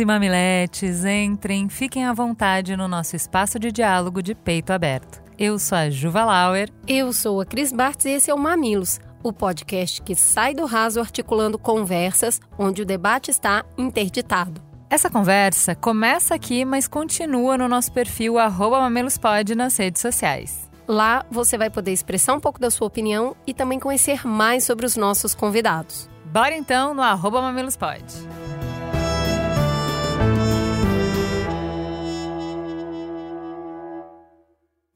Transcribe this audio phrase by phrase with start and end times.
[0.00, 5.22] e mamiletes, entrem, fiquem à vontade no nosso espaço de diálogo de peito aberto.
[5.38, 6.70] Eu sou a Juva Lauer.
[6.88, 10.64] Eu sou a Cris Bartz e esse é o Mamilos, o podcast que sai do
[10.64, 14.60] raso articulando conversas onde o debate está interditado.
[14.88, 20.68] Essa conversa começa aqui, mas continua no nosso perfil @mamelospod nas redes sociais.
[20.88, 24.84] Lá você vai poder expressar um pouco da sua opinião e também conhecer mais sobre
[24.84, 26.08] os nossos convidados.
[26.24, 28.04] Bora então no @mamelospod.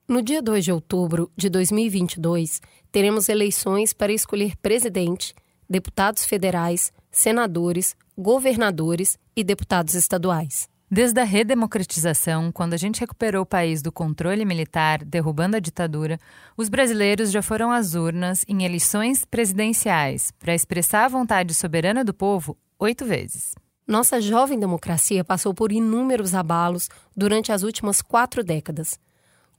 [0.06, 2.60] No dia 2 de outubro de 2022,
[2.92, 5.34] teremos eleições para escolher presidente,
[5.68, 10.68] deputados federais, senadores, governadores e deputados estaduais.
[10.90, 16.20] Desde a redemocratização, quando a gente recuperou o país do controle militar, derrubando a ditadura,
[16.54, 22.12] os brasileiros já foram às urnas em eleições presidenciais para expressar a vontade soberana do
[22.12, 23.54] povo oito vezes.
[23.88, 28.98] Nossa jovem democracia passou por inúmeros abalos durante as últimas quatro décadas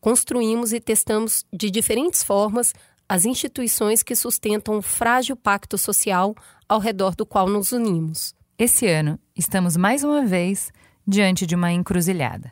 [0.05, 2.75] construímos e testamos de diferentes formas
[3.09, 6.35] as instituições que sustentam o frágil pacto social
[6.69, 8.35] ao redor do qual nos unimos.
[8.55, 10.71] Esse ano, estamos mais uma vez
[11.07, 12.51] diante de uma encruzilhada.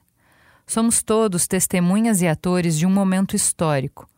[0.65, 4.09] Somos todos testemunhas e atores de um momento histórico.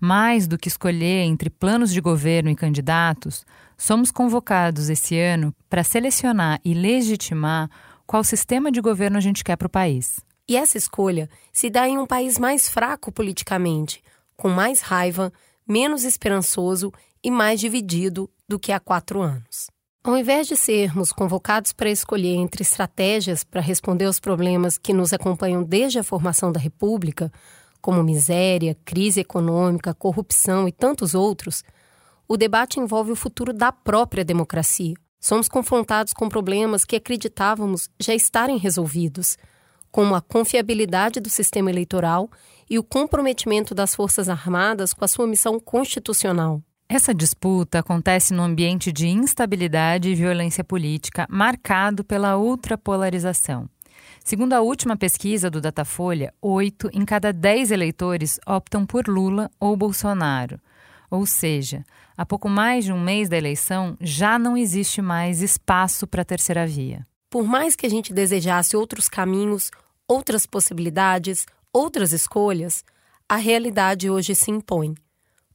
[0.00, 3.44] Mais do que escolher entre planos de governo e candidatos,
[3.76, 7.68] somos convocados esse ano para selecionar e legitimar
[8.06, 10.18] qual sistema de governo a gente quer para o país.
[10.50, 14.02] E essa escolha se dá em um país mais fraco politicamente,
[14.36, 15.32] com mais raiva,
[15.64, 19.70] menos esperançoso e mais dividido do que há quatro anos.
[20.02, 25.12] Ao invés de sermos convocados para escolher entre estratégias para responder aos problemas que nos
[25.12, 27.32] acompanham desde a formação da República,
[27.80, 31.62] como miséria, crise econômica, corrupção e tantos outros,
[32.26, 34.94] o debate envolve o futuro da própria democracia.
[35.20, 39.38] Somos confrontados com problemas que acreditávamos já estarem resolvidos,
[39.90, 42.30] como a confiabilidade do sistema eleitoral
[42.68, 46.62] e o comprometimento das Forças Armadas com a sua missão constitucional.
[46.88, 53.68] Essa disputa acontece num ambiente de instabilidade e violência política marcado pela ultrapolarização.
[54.24, 59.76] Segundo a última pesquisa do Datafolha, oito em cada dez eleitores optam por Lula ou
[59.76, 60.60] Bolsonaro.
[61.10, 61.84] Ou seja,
[62.16, 66.24] há pouco mais de um mês da eleição já não existe mais espaço para a
[66.24, 67.06] terceira via.
[67.30, 69.70] Por mais que a gente desejasse outros caminhos,
[70.08, 72.84] outras possibilidades, outras escolhas,
[73.28, 74.96] a realidade hoje se impõe.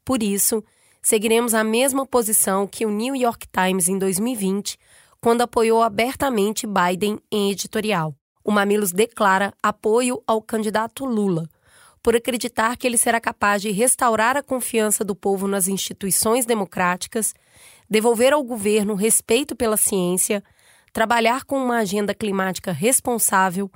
[0.05, 0.63] Por isso,
[1.01, 4.79] seguiremos a mesma posição que o New York Times em 2020,
[5.19, 8.15] quando apoiou abertamente Biden em editorial.
[8.41, 11.49] O Mamilos declara apoio ao candidato Lula,
[12.01, 17.33] por acreditar que ele será capaz de restaurar a confiança do povo nas instituições democráticas,
[17.89, 20.41] devolver ao governo respeito pela ciência
[20.95, 23.69] trabalhar com uma agenda climática responsável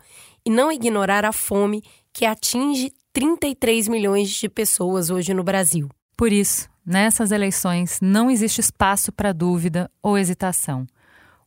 [0.46, 5.90] e não ignorar a fome que atinge 33 milhões de pessoas hoje no Brasil.
[6.16, 10.88] Por isso, nessas eleições não existe espaço para dúvida ou hesitação.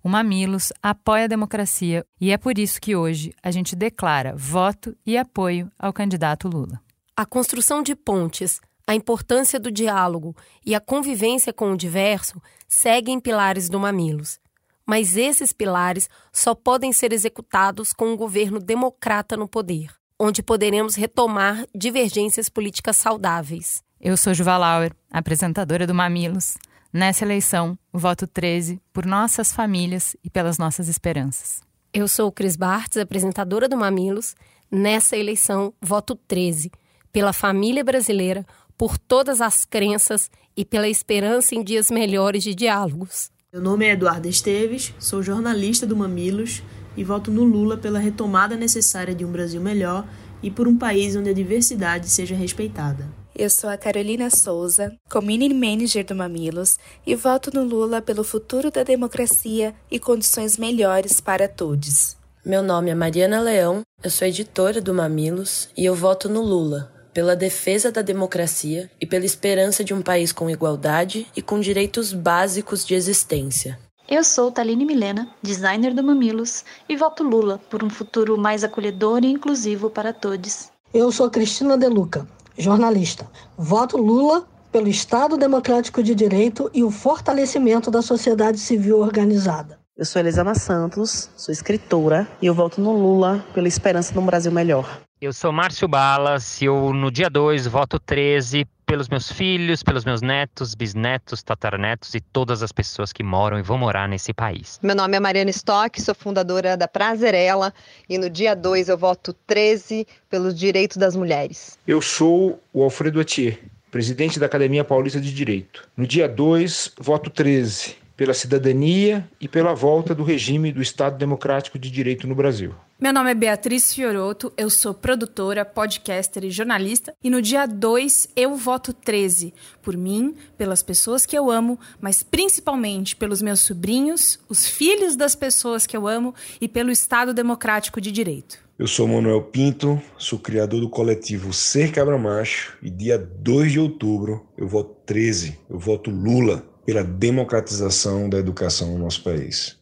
[0.05, 4.95] O Mamilos apoia a democracia e é por isso que hoje a gente declara voto
[5.07, 6.83] e apoio ao candidato Lula.
[7.17, 13.19] A construção de pontes, a importância do diálogo e a convivência com o diverso seguem
[13.19, 14.42] pilares do Mamilos
[14.87, 20.95] mas esses pilares só podem ser executados com um governo democrata no poder, onde poderemos
[20.95, 23.83] retomar divergências políticas saudáveis.
[24.01, 26.57] Eu sou Juva Lauer, apresentadora do Mamilos.
[26.93, 31.63] Nessa eleição, voto 13 por nossas famílias e pelas nossas esperanças.
[31.93, 34.35] Eu sou Cris Bartz, apresentadora do Mamilos.
[34.71, 36.71] Nessa eleição, voto 13
[37.13, 38.45] pela família brasileira,
[38.77, 43.31] por todas as crenças e pela esperança em dias melhores de diálogos.
[43.53, 46.63] Meu nome é Eduardo Esteves, sou jornalista do Mamilos
[46.97, 50.09] e voto no Lula pela retomada necessária de um Brasil melhor
[50.43, 53.07] e por um país onde a diversidade seja respeitada.
[53.37, 58.71] Eu sou a Carolina Souza, community manager do Mamilos, e voto no Lula pelo futuro
[58.71, 62.17] da democracia e condições melhores para todos.
[62.43, 67.02] Meu nome é Mariana Leão, eu sou editora do Mamilos e eu voto no Lula
[67.13, 72.13] pela defesa da democracia e pela esperança de um país com igualdade e com direitos
[72.13, 73.79] básicos de existência.
[74.09, 79.25] Eu sou Taline Milena, designer do Mamilos, e voto Lula por um futuro mais acolhedor
[79.25, 80.71] e inclusivo para todos.
[80.93, 82.27] Eu sou Cristina Deluca,
[82.59, 83.27] jornalista.
[83.57, 89.79] Voto Lula pelo Estado Democrático de Direito e o fortalecimento da sociedade civil organizada.
[89.97, 94.27] Eu sou Elisama Santos, sou escritora e eu voto no Lula pela esperança de um
[94.27, 95.01] Brasil melhor.
[95.23, 100.05] Eu sou Márcio Balas e eu, no dia 2, voto 13 pelos meus filhos, pelos
[100.05, 104.81] meus netos, bisnetos, tataranetos e todas as pessoas que moram e vão morar nesse país.
[104.83, 107.73] Meu nome é Mariana Stock, sou fundadora da Prazerela
[108.09, 111.79] e no dia 2 eu voto 13 pelos direitos das mulheres.
[111.87, 113.61] Eu sou o Alfredo Atier,
[113.93, 115.89] presidente da Academia Paulista de Direito.
[115.97, 121.77] No dia 2, voto 13 pela cidadania e pela volta do regime do Estado Democrático
[121.77, 122.73] de Direito no Brasil.
[123.01, 128.29] Meu nome é Beatriz Fioroto, eu sou produtora, podcaster e jornalista, e no dia 2
[128.37, 129.53] eu voto 13,
[129.83, 135.35] por mim, pelas pessoas que eu amo, mas principalmente pelos meus sobrinhos, os filhos das
[135.35, 138.57] pessoas que eu amo e pelo Estado Democrático de Direito.
[138.79, 143.81] Eu sou Manuel Pinto, sou criador do coletivo Ser Cabra Macho e dia 2 de
[143.81, 149.79] outubro eu voto 13, eu voto Lula pela democratização da educação no nosso país.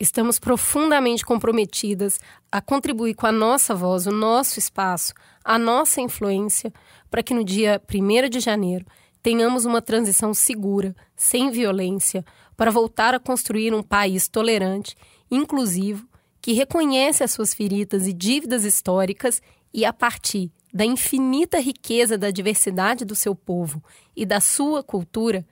[0.00, 2.20] Estamos profundamente comprometidas
[2.52, 5.12] a contribuir com a nossa voz, o nosso espaço,
[5.44, 6.72] a nossa influência,
[7.10, 8.86] para que no dia 1 de janeiro
[9.20, 12.24] tenhamos uma transição segura, sem violência,
[12.56, 14.96] para voltar a construir um país tolerante,
[15.30, 16.06] inclusivo,
[16.40, 19.42] que reconhece as suas feridas e dívidas históricas
[19.74, 23.82] e, a partir da infinita riqueza da diversidade do seu povo
[24.14, 25.44] e da sua cultura,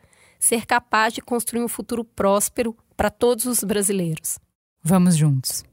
[0.46, 4.38] ser capaz de construir um futuro próspero para todos os brasileiros.
[4.82, 5.64] Vamos juntos.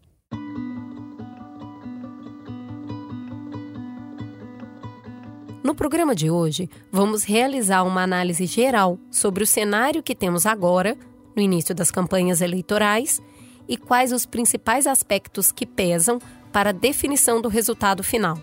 [5.63, 10.97] No programa de hoje, vamos realizar uma análise geral sobre o cenário que temos agora,
[11.35, 13.21] no início das campanhas eleitorais,
[13.67, 16.19] e quais os principais aspectos que pesam
[16.51, 18.37] para a definição do resultado final.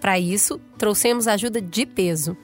[0.00, 2.36] Para isso, trouxemos ajuda de peso.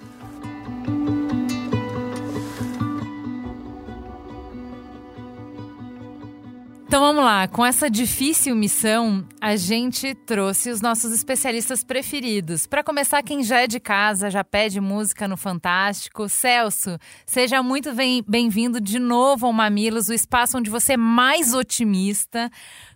[6.99, 12.67] Então vamos lá, com essa difícil missão, a gente trouxe os nossos especialistas preferidos.
[12.67, 16.29] Para começar, quem já é de casa, já pede música no Fantástico.
[16.29, 17.91] Celso, seja muito
[18.27, 22.51] bem-vindo de novo ao Mamilos, o espaço onde você é mais otimista.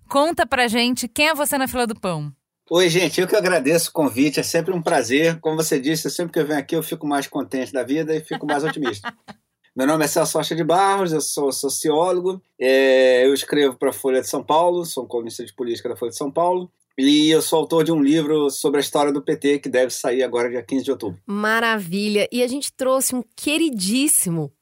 [0.09, 2.33] Conta pra gente quem é você na fila do pão.
[2.73, 5.39] Oi, gente, eu que agradeço o convite, é sempre um prazer.
[5.39, 8.21] Como você disse, sempre que eu venho aqui eu fico mais contente da vida e
[8.21, 9.15] fico mais otimista.
[9.75, 13.93] Meu nome é Celso Rocha de Barros, eu sou sociólogo, é, eu escrevo para a
[13.93, 17.41] Folha de São Paulo, sou colunista de política da Folha de São Paulo, e eu
[17.41, 20.63] sou autor de um livro sobre a história do PT que deve sair agora, dia
[20.63, 21.19] 15 de outubro.
[21.25, 22.29] Maravilha!
[22.31, 24.53] E a gente trouxe um queridíssimo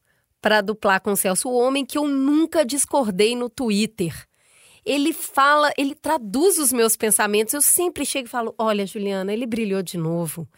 [0.41, 4.15] para duplar com o Celso, o homem que eu nunca discordei no Twitter.
[4.87, 7.53] Ele fala, ele traduz os meus pensamentos.
[7.53, 10.49] Eu sempre chego e falo: Olha, Juliana, ele brilhou de novo.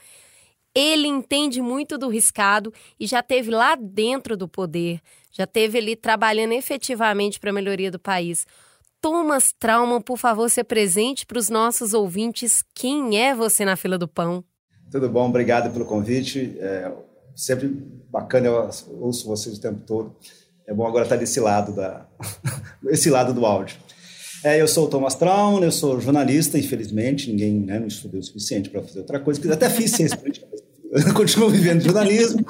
[0.74, 5.94] Ele entende muito do riscado e já teve lá dentro do poder, já teve ali
[5.94, 8.46] trabalhando efetivamente para a melhoria do país.
[9.00, 12.64] Thomas Trauma, por favor, se presente para os nossos ouvintes.
[12.72, 14.44] Quem é você na fila do pão?
[14.90, 16.56] Tudo bom, obrigado pelo convite.
[16.60, 16.90] É
[17.34, 17.68] sempre
[18.10, 18.70] bacana, eu
[19.00, 20.14] ouço vocês o tempo todo.
[20.66, 22.06] É bom agora estar desse lado da,
[22.86, 23.76] esse lado do áudio.
[24.44, 28.22] É, eu sou o Thomas Traum, eu sou jornalista, infelizmente, ninguém né, não estudou o
[28.22, 30.46] suficiente para fazer outra coisa, até fiz ciência política,
[31.14, 32.44] continuo vivendo jornalismo,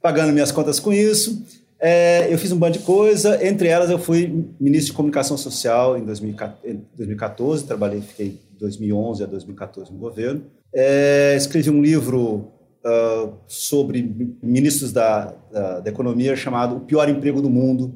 [0.00, 1.42] pagando minhas contas com isso.
[1.78, 5.98] É, eu fiz um bando de coisa, entre elas eu fui ministro de comunicação social
[5.98, 10.42] em 2014, trabalhei, fiquei de 2011 a 2014 no governo.
[10.72, 12.50] É, escrevi um livro
[12.84, 17.94] uh, sobre ministros da, da, da, economia chamado O Pior Emprego do Mundo,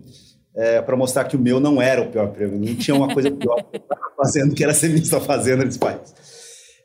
[0.54, 3.30] é, para mostrar que o meu não era o pior emprego, não tinha uma coisa
[3.30, 6.14] pior que eu estava fazendo que era ser ministro da Fazenda nesse país.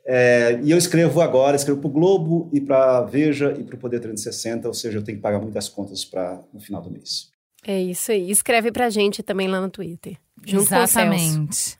[0.08, 3.74] É, e eu escrevo agora, escrevo para o Globo e para a Veja e para
[3.74, 6.90] o Poder 360, ou seja, eu tenho que pagar muitas contas para no final do
[6.90, 7.30] mês.
[7.66, 8.30] É isso aí.
[8.30, 10.16] Escreve para a gente também lá no Twitter.
[10.44, 11.76] Junto Exatamente.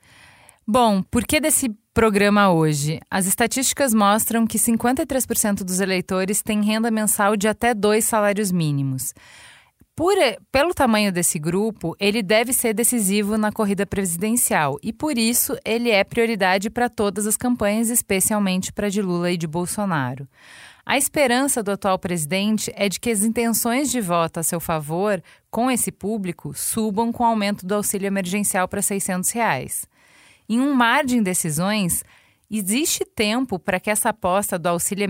[0.66, 2.98] Bom, por que desse programa hoje?
[3.08, 9.14] As estatísticas mostram que 53% dos eleitores têm renda mensal de até dois salários mínimos.
[9.96, 10.14] Por,
[10.52, 15.90] pelo tamanho desse grupo, ele deve ser decisivo na corrida presidencial e, por isso, ele
[15.90, 20.28] é prioridade para todas as campanhas, especialmente para de Lula e de Bolsonaro.
[20.84, 25.22] A esperança do atual presidente é de que as intenções de voto a seu favor
[25.50, 29.88] com esse público subam com o aumento do auxílio emergencial para 600 reais.
[30.46, 32.04] Em um mar de indecisões,
[32.50, 35.04] existe tempo para que essa aposta do auxílio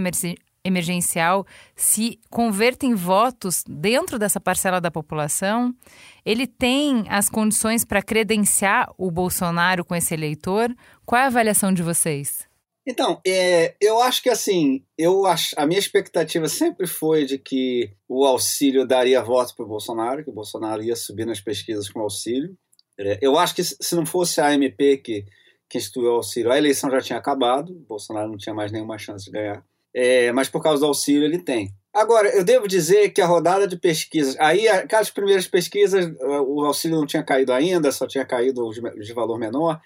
[0.66, 5.74] emergencial se converta em votos dentro dessa parcela da população?
[6.24, 10.74] Ele tem as condições para credenciar o Bolsonaro com esse eleitor?
[11.04, 12.46] Qual é a avaliação de vocês?
[12.86, 18.24] Então, é, eu acho que assim, eu a minha expectativa sempre foi de que o
[18.24, 22.02] auxílio daria voto para o Bolsonaro, que o Bolsonaro ia subir nas pesquisas com o
[22.02, 22.56] auxílio.
[22.96, 25.26] É, eu acho que se não fosse a AMP que,
[25.68, 28.98] que instituiu o auxílio, a eleição já tinha acabado, o Bolsonaro não tinha mais nenhuma
[28.98, 29.64] chance de ganhar.
[29.98, 31.72] É, mas por causa do auxílio ele tem.
[31.90, 36.98] Agora, eu devo dizer que a rodada de pesquisas, aí aquelas primeiras pesquisas, o auxílio
[36.98, 39.80] não tinha caído ainda, só tinha caído de valor menor.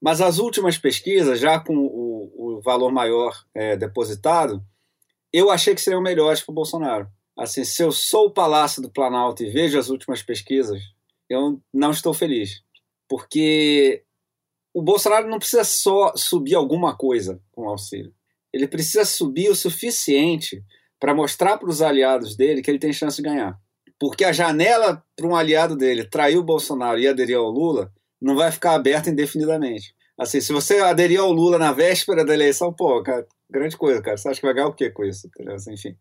[0.00, 4.64] Mas as últimas pesquisas, já com o, o valor maior é, depositado,
[5.30, 7.06] eu achei que seriam melhores para o Bolsonaro.
[7.38, 10.80] Assim, se eu sou o Palácio do Planalto e vejo as últimas pesquisas,
[11.28, 12.62] eu não estou feliz.
[13.06, 14.04] Porque
[14.72, 18.14] o Bolsonaro não precisa só subir alguma coisa com o auxílio.
[18.52, 20.62] Ele precisa subir o suficiente
[20.98, 23.58] para mostrar para os aliados dele que ele tem chance de ganhar.
[23.98, 28.34] Porque a janela para um aliado dele trair o Bolsonaro e aderir ao Lula não
[28.34, 29.94] vai ficar aberto indefinidamente.
[30.18, 34.16] Assim, se você aderir ao Lula na véspera da eleição, pô, cara, grande coisa, cara.
[34.16, 35.28] Você acha que vai ganhar o quê com isso?
[35.54, 35.96] Assim, enfim.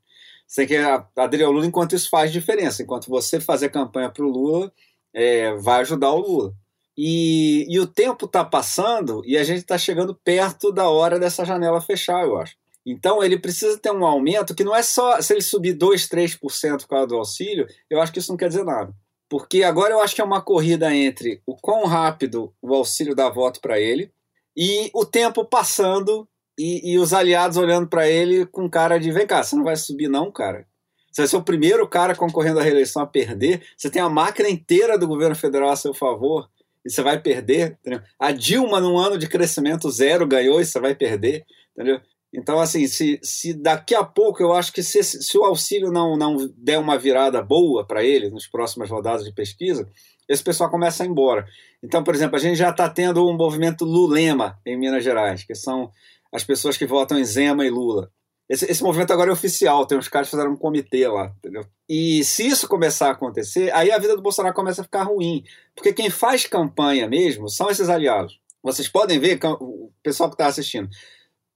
[0.45, 2.83] Você tem que aderir ao Lula enquanto isso faz diferença.
[2.83, 4.71] Enquanto você fazer campanha para o Lula,
[5.13, 6.53] é, vai ajudar o Lula.
[7.01, 11.45] E, e o tempo está passando e a gente está chegando perto da hora dessa
[11.45, 12.57] janela fechar, eu acho.
[12.85, 16.81] Então ele precisa ter um aumento que não é só se ele subir 2, 3%
[16.81, 18.93] por causa do auxílio, eu acho que isso não quer dizer nada.
[19.29, 23.29] Porque agora eu acho que é uma corrida entre o quão rápido o auxílio dá
[23.29, 24.11] voto para ele
[24.53, 26.27] e o tempo passando
[26.59, 29.77] e, e os aliados olhando para ele com cara de: vem cá, você não vai
[29.77, 30.67] subir, não, cara.
[31.09, 33.63] Você vai ser o primeiro cara concorrendo à reeleição a perder.
[33.77, 36.49] Você tem a máquina inteira do governo federal a seu favor
[36.85, 37.77] e você vai perder.
[37.79, 38.01] Entendeu?
[38.19, 41.45] A Dilma, num ano de crescimento zero, ganhou e você vai perder.
[41.73, 42.01] Entendeu?
[42.33, 46.15] Então, assim, se, se daqui a pouco eu acho que se, se o auxílio não,
[46.15, 49.89] não der uma virada boa para ele nas próximas rodadas de pesquisa,
[50.27, 51.47] esse pessoal começa a ir embora.
[51.83, 55.55] Então, por exemplo, a gente já está tendo um movimento Lulema em Minas Gerais, que
[55.55, 55.91] são
[56.31, 58.11] as pessoas que votam em Zema e Lula.
[58.49, 61.63] Esse, esse movimento agora é oficial, tem uns caras que fizeram um comitê lá, entendeu?
[61.87, 65.43] E se isso começar a acontecer, aí a vida do Bolsonaro começa a ficar ruim.
[65.75, 68.39] Porque quem faz campanha mesmo são esses aliados.
[68.63, 70.89] Vocês podem ver, o pessoal que está assistindo,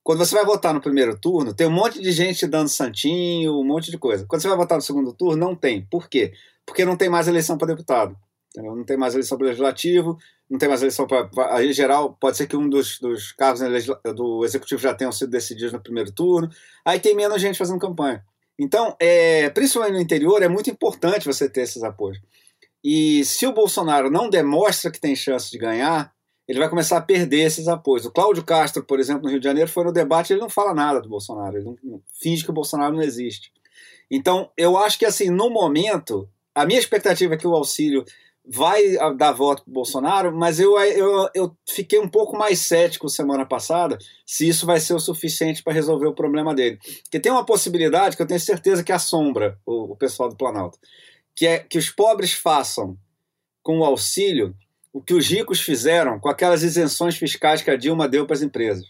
[0.03, 3.63] quando você vai votar no primeiro turno, tem um monte de gente dando santinho, um
[3.63, 4.25] monte de coisa.
[4.27, 5.85] Quando você vai votar no segundo turno, não tem.
[5.85, 6.33] Por quê?
[6.65, 8.15] Porque não tem mais eleição para deputado.
[8.49, 8.75] Entendeu?
[8.75, 10.17] Não tem mais eleição para legislativo,
[10.53, 11.27] não tem mais eleição para.
[11.49, 13.59] Aí, em geral, pode ser que um dos, dos cargos
[14.15, 16.47] do executivo já tenham sido decididos no primeiro turno.
[16.85, 18.23] Aí tem menos gente fazendo campanha.
[18.59, 22.19] Então, é, principalmente no interior, é muito importante você ter esses apoios.
[22.83, 26.13] E se o Bolsonaro não demonstra que tem chance de ganhar,
[26.47, 28.05] ele vai começar a perder esses apoios.
[28.05, 30.71] O Cláudio Castro, por exemplo, no Rio de Janeiro, foi no debate, ele não fala
[30.71, 33.51] nada do Bolsonaro, ele não, finge que o Bolsonaro não existe.
[34.11, 38.05] Então, eu acho que, assim, no momento, a minha expectativa é que o auxílio
[38.45, 43.45] vai dar voto para Bolsonaro, mas eu, eu, eu fiquei um pouco mais cético semana
[43.45, 46.77] passada se isso vai ser o suficiente para resolver o problema dele.
[47.03, 50.77] Porque tem uma possibilidade que eu tenho certeza que assombra o, o pessoal do Planalto,
[51.35, 52.97] que é que os pobres façam
[53.61, 54.53] com o auxílio
[54.91, 58.43] o que os ricos fizeram com aquelas isenções fiscais que a Dilma deu para as
[58.43, 58.85] empresas.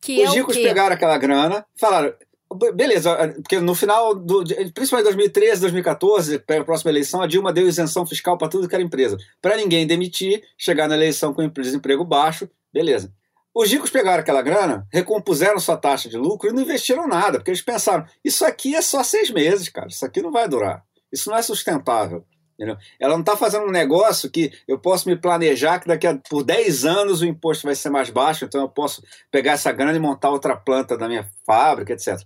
[0.00, 2.14] Que os é ricos pegaram aquela grana, falaram,
[2.54, 7.52] beleza, porque no final, do, principalmente em 2013, 2014, para a próxima eleição, a Dilma
[7.52, 9.16] deu isenção fiscal para tudo que era empresa.
[9.40, 13.12] Para ninguém demitir, chegar na eleição com desemprego baixo, beleza.
[13.54, 17.50] Os ricos pegaram aquela grana, recompuseram sua taxa de lucro e não investiram nada, porque
[17.50, 20.82] eles pensaram: isso aqui é só seis meses, cara, isso aqui não vai durar,
[21.12, 22.24] isso não é sustentável.
[22.54, 22.76] Entendeu?
[23.00, 26.44] Ela não está fazendo um negócio que eu posso me planejar que daqui a por
[26.44, 30.00] 10 anos o imposto vai ser mais baixo, então eu posso pegar essa grana e
[30.00, 32.18] montar outra planta da minha fábrica, etc.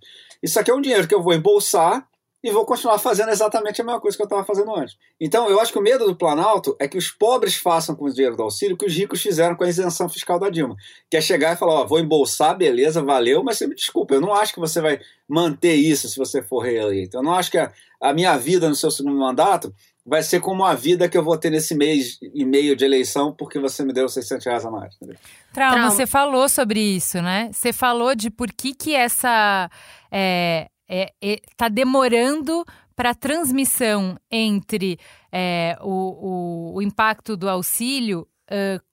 [0.43, 2.08] Isso aqui é um dinheiro que eu vou embolsar
[2.43, 4.97] e vou continuar fazendo exatamente a mesma coisa que eu estava fazendo antes.
[5.21, 8.13] Então, eu acho que o medo do Planalto é que os pobres façam com o
[8.13, 10.77] dinheiro do auxílio o que os ricos fizeram com a isenção fiscal da Dilma,
[11.11, 14.21] que é chegar e falar, ó, vou embolsar, beleza, valeu, mas você me desculpa, eu
[14.21, 17.17] não acho que você vai manter isso se você for reeleito.
[17.17, 19.75] Eu não acho que a, a minha vida no seu segundo mandato
[20.07, 23.35] vai ser como a vida que eu vou ter nesse mês e meio de eleição
[23.37, 24.97] porque você me deu 600 reais a mais.
[24.97, 25.19] Trauma,
[25.53, 27.51] Trauma, você falou sobre isso, né?
[27.53, 29.69] Você falou de por que que essa...
[30.11, 32.65] É, é, é tá demorando
[32.97, 34.99] para a transmissão entre
[35.31, 38.27] é, o, o, o, impacto do auxílio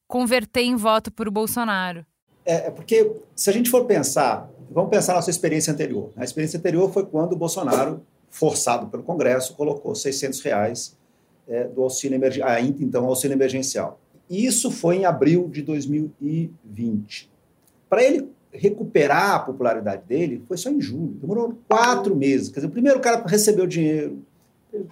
[0.08, 2.06] converter em voto para o Bolsonaro.
[2.46, 6.12] É, é, porque se a gente for pensar, vamos pensar na sua experiência anterior.
[6.16, 10.98] A experiência anterior foi quando o Bolsonaro, forçado pelo Congresso, colocou 600 reais
[11.48, 14.00] é, do auxílio ainda então auxílio emergencial.
[14.30, 17.32] Isso foi em abril de 2020.
[17.90, 21.18] Para ele recuperar a popularidade dele, foi só em julho.
[21.22, 22.50] Demorou quatro meses.
[22.50, 24.20] Quer dizer, o primeiro cara recebeu dinheiro,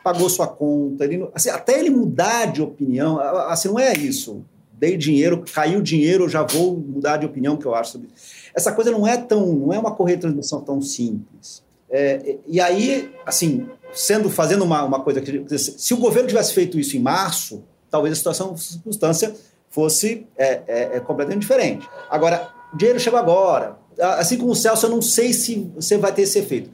[0.04, 4.44] pagou sua conta, ele, assim, até ele mudar de opinião, assim, não é isso.
[4.72, 8.10] dei dinheiro, caiu dinheiro, eu já vou mudar de opinião que eu acho sobre
[8.54, 11.64] essa coisa não é tão, não é uma correia de transmissão tão simples.
[11.90, 16.80] É, e aí, assim, sendo fazendo uma, uma coisa que se o governo tivesse feito
[16.80, 19.36] isso em março, talvez a situação, a circunstância
[19.70, 21.88] fosse é, é, é completamente diferente.
[22.10, 23.78] Agora, dinheiro chegou agora.
[24.00, 26.70] Assim como o Celso, eu não sei se você vai ter esse efeito.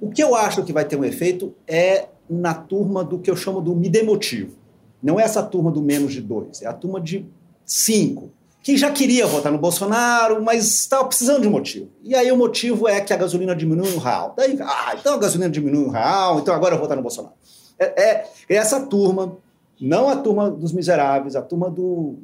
[0.00, 3.36] O que eu acho que vai ter um efeito é na turma do que eu
[3.36, 4.56] chamo do me demotivo.
[5.02, 7.26] Não é essa turma do menos de dois, é a turma de
[7.64, 8.30] cinco,
[8.62, 11.88] que já queria votar no Bolsonaro, mas estava precisando de um motivo.
[12.02, 14.32] E aí o motivo é que a gasolina diminui um real.
[14.34, 17.34] Daí, ah, então a gasolina diminui um real, então agora eu vou votar no Bolsonaro.
[17.78, 19.36] É, é, é essa turma,
[19.78, 22.16] não a turma dos miseráveis, a turma do,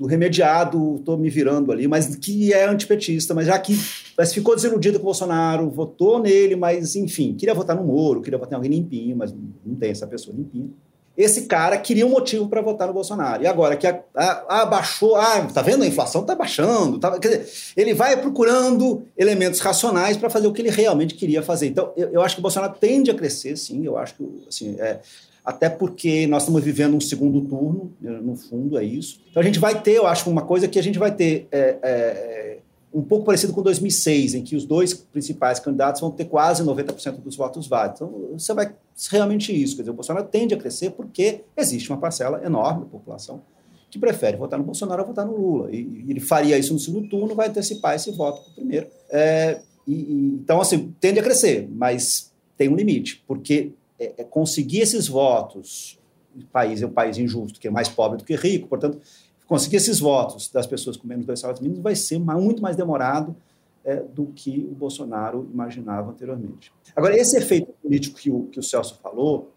[0.00, 3.78] do remediado, estou me virando ali, mas que é antipetista, mas já que
[4.16, 8.38] mas ficou desiludido com o Bolsonaro, votou nele, mas enfim, queria votar no Moro, queria
[8.38, 9.32] votar em alguém limpinho, mas
[9.64, 10.70] não tem essa pessoa limpinha
[11.16, 13.42] esse cara queria um motivo para votar no Bolsonaro.
[13.42, 15.82] E agora que a, a, a baixou, ah, tá vendo?
[15.82, 16.98] A inflação tá baixando.
[16.98, 21.66] Tá, dizer, ele vai procurando elementos racionais para fazer o que ele realmente queria fazer.
[21.66, 23.84] Então, eu, eu, acho que o Bolsonaro tende a crescer, sim.
[23.84, 25.00] Eu acho que, assim, é,
[25.44, 29.20] até porque nós estamos vivendo um segundo turno, no fundo, é isso.
[29.30, 31.48] Então, a gente vai ter, eu acho, uma coisa que a gente vai ter.
[31.50, 32.58] É, é,
[32.92, 37.20] um pouco parecido com 2006, em que os dois principais candidatos vão ter quase 90%
[37.20, 38.00] dos votos válidos.
[38.00, 38.74] Então, você vai
[39.12, 39.76] realmente isso.
[39.76, 43.42] Quer dizer, o Bolsonaro tende a crescer porque existe uma parcela enorme da população
[43.90, 45.70] que prefere votar no Bolsonaro ou votar no Lula.
[45.72, 48.86] E ele faria isso no segundo turno, vai antecipar esse voto para o primeiro.
[49.08, 54.24] É, e, e, então, assim, tende a crescer, mas tem um limite, porque é, é
[54.24, 55.98] conseguir esses votos,
[56.34, 58.98] o país é um país injusto, que é mais pobre do que rico, portanto,
[59.46, 63.36] conseguir esses votos das pessoas com menos dois salários mínimos vai ser muito mais demorado
[63.84, 66.72] é, do que o Bolsonaro imaginava anteriormente.
[66.94, 69.52] Agora, esse efeito político que o, que o Celso falou,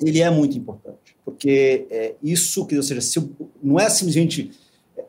[0.00, 3.30] ele é muito importante, porque é, isso, que, ou seja, se,
[3.62, 4.50] não é simplesmente...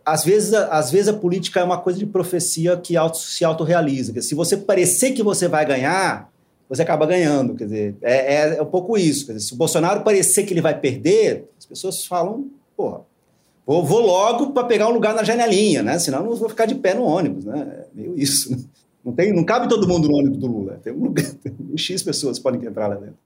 [0.04, 4.20] Às vezes, às vezes a política é uma coisa de profecia que auto, se autorrealiza.
[4.22, 6.31] Se você parecer que você vai ganhar,
[6.76, 7.56] você acaba ganhando.
[7.56, 9.26] Quer dizer, é, é, é um pouco isso.
[9.26, 13.02] Quer dizer, se o Bolsonaro parecer que ele vai perder, as pessoas falam, porra,
[13.66, 16.00] Vou, vou logo para pegar um lugar na janelinha, né?
[16.00, 17.60] Senão não vou ficar de pé no ônibus, né?
[17.60, 18.52] É meio isso.
[18.52, 18.64] Né?
[19.04, 20.80] Não, tem, não cabe todo mundo no ônibus do Lula.
[20.84, 23.18] Tem um lugar, tem X pessoas podem entrar lá dentro.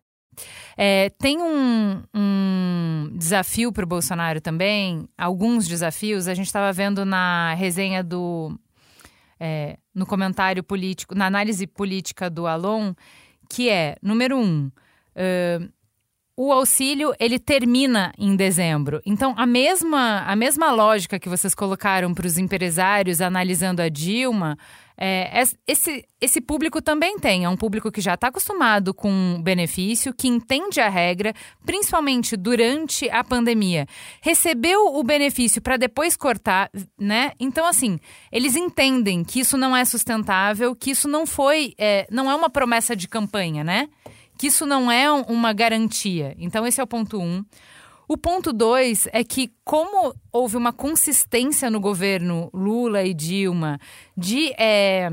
[0.78, 6.28] É, tem um, um desafio para o Bolsonaro também, alguns desafios.
[6.28, 8.58] A gente estava vendo na resenha do.
[9.40, 12.94] É, no comentário político, na análise política do Alon,
[13.50, 15.70] que é, número um, uh,
[16.38, 19.02] o auxílio ele termina em dezembro.
[19.06, 24.58] Então a mesma a mesma lógica que vocês colocaram para os empresários analisando a Dilma,
[24.98, 27.46] é, esse esse público também tem.
[27.46, 31.34] É um público que já está acostumado com benefício, que entende a regra,
[31.66, 33.86] principalmente durante a pandemia.
[34.22, 36.70] Recebeu o benefício para depois cortar,
[37.00, 37.32] né?
[37.40, 37.98] Então assim
[38.30, 42.50] eles entendem que isso não é sustentável, que isso não foi, é, não é uma
[42.50, 43.88] promessa de campanha, né?
[44.38, 46.36] Que isso não é uma garantia.
[46.38, 47.44] Então, esse é o ponto um.
[48.08, 53.80] O ponto dois é que, como houve uma consistência no governo Lula e Dilma
[54.16, 54.54] de.
[54.60, 55.10] É,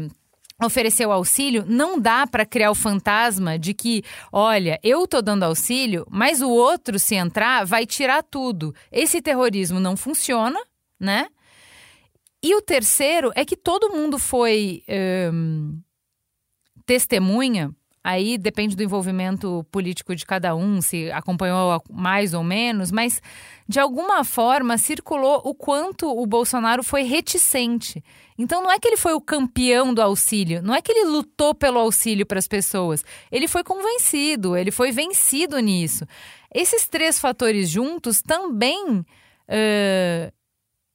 [0.64, 5.42] oferecer o auxílio, não dá para criar o fantasma de que, olha, eu tô dando
[5.42, 8.74] auxílio, mas o outro, se entrar, vai tirar tudo.
[8.90, 10.60] Esse terrorismo não funciona,
[11.00, 11.28] né?
[12.42, 14.82] E o terceiro é que todo mundo foi
[15.32, 15.80] hum,
[16.84, 23.22] testemunha Aí depende do envolvimento político de cada um, se acompanhou mais ou menos, mas
[23.68, 28.02] de alguma forma circulou o quanto o Bolsonaro foi reticente.
[28.36, 31.54] Então não é que ele foi o campeão do auxílio, não é que ele lutou
[31.54, 33.04] pelo auxílio para as pessoas.
[33.30, 36.04] Ele foi convencido, ele foi vencido nisso.
[36.52, 39.04] Esses três fatores juntos também.
[39.48, 40.32] Uh,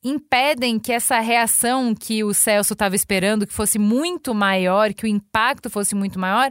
[0.04, 5.08] impedem que essa reação que o Celso estava esperando, que fosse muito maior, que o
[5.08, 6.50] impacto fosse muito maior,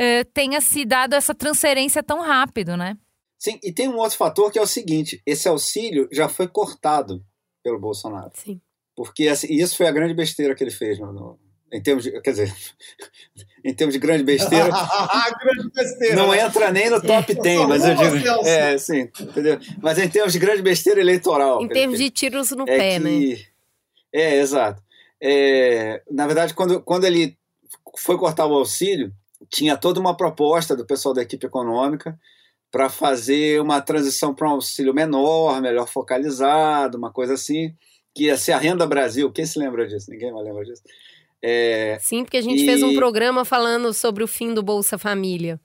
[0.00, 2.96] eh, tenha se dado essa transferência tão rápido, né?
[3.38, 7.22] Sim, e tem um outro fator que é o seguinte: esse auxílio já foi cortado
[7.62, 8.30] pelo Bolsonaro.
[8.34, 8.60] Sim.
[8.96, 11.38] Porque assim, isso foi a grande besteira que ele fez no, no
[11.72, 12.52] em termos de, quer dizer,
[13.64, 14.68] em termos de grande besteira,
[15.40, 16.40] grande besteira não né?
[16.40, 19.58] entra nem no top 10, mas eu digo, é, sim, entendeu?
[19.80, 21.62] Mas em termos de grande besteira eleitoral.
[21.62, 23.38] Em termos de tiros no é pé, que, né?
[24.12, 24.82] É, exato.
[25.22, 27.36] É, na verdade, quando, quando ele
[27.98, 29.14] foi cortar o auxílio,
[29.50, 32.18] tinha toda uma proposta do pessoal da equipe econômica
[32.70, 37.74] para fazer uma transição para um auxílio menor, melhor focalizado, uma coisa assim,
[38.14, 39.32] que ia ser a Renda Brasil.
[39.32, 40.10] Quem se lembra disso?
[40.10, 40.82] Ninguém mais lembra disso.
[41.42, 42.66] É, Sim, porque a gente e...
[42.66, 45.60] fez um programa falando sobre o fim do Bolsa Família.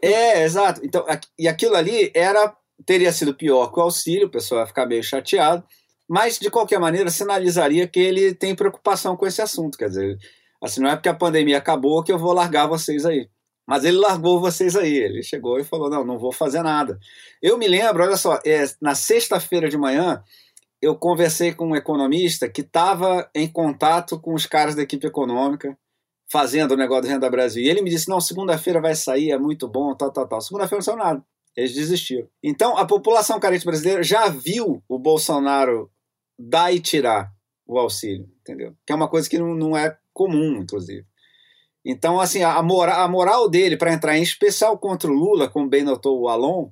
[0.00, 0.80] É, exato.
[0.84, 1.04] Então,
[1.38, 2.54] e aquilo ali era
[2.86, 5.62] teria sido pior que o auxílio, o pessoal ia ficar meio chateado,
[6.08, 9.78] Mas, de qualquer maneira, sinalizaria que ele tem preocupação com esse assunto.
[9.78, 10.18] Quer dizer,
[10.62, 13.28] assim, não é porque a pandemia acabou que eu vou largar vocês aí.
[13.66, 14.96] Mas ele largou vocês aí.
[14.96, 16.98] Ele chegou e falou: não, não vou fazer nada.
[17.40, 20.22] Eu me lembro, olha só, é, na sexta-feira de manhã,
[20.82, 25.78] eu conversei com um economista que estava em contato com os caras da equipe econômica,
[26.30, 27.62] fazendo o negócio do Renda Brasil.
[27.62, 30.40] E ele me disse: não, segunda-feira vai sair, é muito bom, tal, tal, tal.
[30.40, 31.24] Segunda-feira não saiu nada.
[31.56, 32.28] Eles desistiram.
[32.42, 35.90] Então, a população carente brasileira já viu o Bolsonaro
[36.38, 37.30] dar e tirar
[37.66, 38.74] o auxílio, entendeu?
[38.84, 41.06] Que é uma coisa que não, não é comum, inclusive.
[41.84, 45.68] Então, assim, a, moral, a moral dele para entrar em especial contra o Lula, como
[45.68, 46.70] bem notou o Alon,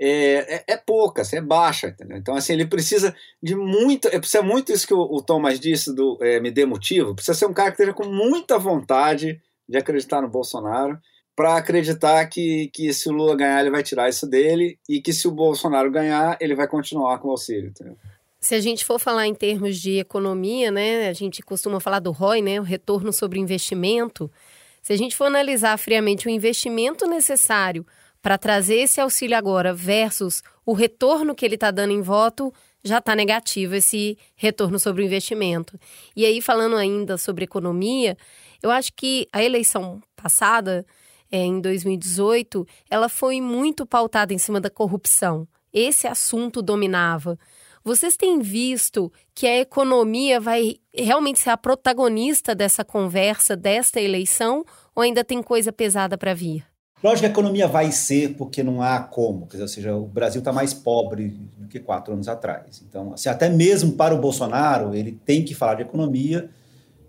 [0.00, 2.16] é, é, é, pouca, assim, é baixa, entendeu?
[2.16, 5.92] Então, assim, ele precisa de muito, é, precisa muito isso que o, o Thomas disse
[5.94, 9.76] do é, me dê motivo, precisa ser um cara que esteja com muita vontade de
[9.76, 10.98] acreditar no Bolsonaro,
[11.34, 15.12] para acreditar que, que se o Lula ganhar, ele vai tirar isso dele, e que
[15.12, 17.96] se o Bolsonaro ganhar, ele vai continuar com o auxílio, entendeu?
[18.40, 22.12] Se a gente for falar em termos de economia, né, a gente costuma falar do
[22.12, 24.30] ROI, né, o retorno sobre investimento.
[24.80, 27.84] Se a gente for analisar friamente o investimento necessário
[28.22, 32.52] para trazer esse auxílio agora versus o retorno que ele está dando em voto,
[32.84, 35.78] já está negativo esse retorno sobre o investimento.
[36.14, 38.16] E aí, falando ainda sobre economia,
[38.62, 40.86] eu acho que a eleição passada,
[41.30, 45.46] é, em 2018, ela foi muito pautada em cima da corrupção.
[45.72, 47.38] Esse assunto dominava.
[47.88, 54.62] Vocês têm visto que a economia vai realmente ser a protagonista dessa conversa, desta eleição,
[54.94, 56.66] ou ainda tem coisa pesada para vir?
[57.02, 59.46] Lógico que a economia vai ser, porque não há como.
[59.46, 62.84] Dizer, ou seja, o Brasil está mais pobre do que quatro anos atrás.
[62.86, 66.50] Então, assim, até mesmo para o Bolsonaro, ele tem que falar de economia,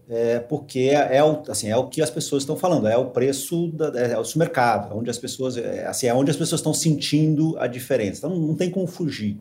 [0.08, 3.08] é, porque é, é, o, assim, é o que as pessoas estão falando, é o
[3.08, 6.38] preço, da, é, é o supermercado, é onde as pessoas, é, assim, é onde as
[6.38, 8.20] pessoas estão sentindo a diferença.
[8.26, 9.38] Então, não tem como fugir.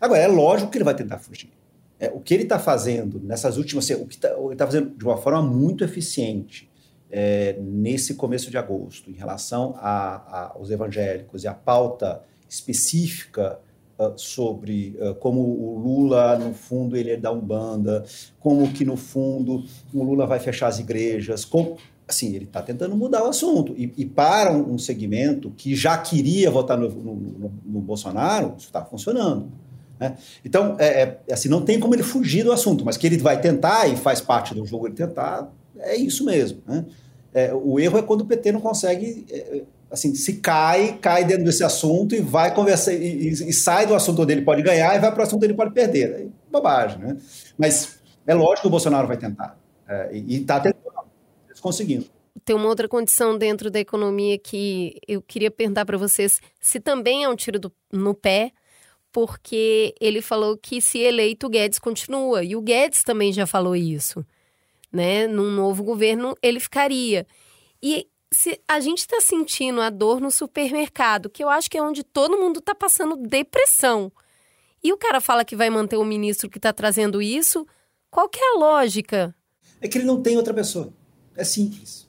[0.00, 1.50] Agora, é lógico que ele vai tentar fugir.
[2.00, 3.88] É, o que ele está fazendo nessas últimas.
[3.90, 6.68] O que tá, ele está fazendo de uma forma muito eficiente
[7.10, 13.58] é, nesse começo de agosto, em relação a, a, aos evangélicos e a pauta específica
[13.98, 18.04] uh, sobre uh, como o Lula, no fundo, ele é da Umbanda,
[18.38, 22.96] como que, no fundo, o Lula vai fechar as igrejas, como, assim, ele está tentando
[22.96, 23.74] mudar o assunto.
[23.76, 28.66] E, e, para um segmento que já queria votar no, no, no, no Bolsonaro, isso
[28.66, 29.50] está funcionando.
[29.98, 30.16] Né?
[30.44, 33.40] Então, é, é, assim, não tem como ele fugir do assunto, mas que ele vai
[33.40, 36.62] tentar, e faz parte do jogo ele tentar, é isso mesmo.
[36.66, 36.84] Né?
[37.34, 41.44] É, o erro é quando o PT não consegue, é, assim, se cai, cai dentro
[41.44, 44.94] desse assunto e vai conversar, e, e, e sai do assunto onde ele pode ganhar
[44.96, 46.10] e vai para o assunto onde ele pode perder.
[46.10, 47.16] É bobagem, né?
[47.56, 49.58] Mas é lógico que o Bolsonaro vai tentar.
[49.88, 50.82] É, e está tentando,
[51.60, 52.06] conseguindo
[52.44, 57.24] tem uma outra condição dentro da economia que eu queria perguntar para vocês se também
[57.24, 58.52] é um tiro do, no pé
[59.12, 62.44] porque ele falou que se eleito o Guedes continua.
[62.44, 64.24] E o Guedes também já falou isso.
[64.92, 65.26] Né?
[65.26, 67.26] Num novo governo, ele ficaria.
[67.82, 71.82] E se a gente está sentindo a dor no supermercado, que eu acho que é
[71.82, 74.12] onde todo mundo está passando depressão.
[74.82, 77.66] E o cara fala que vai manter o ministro que está trazendo isso,
[78.10, 79.34] qual que é a lógica?
[79.80, 80.92] É que ele não tem outra pessoa.
[81.34, 82.08] É simples.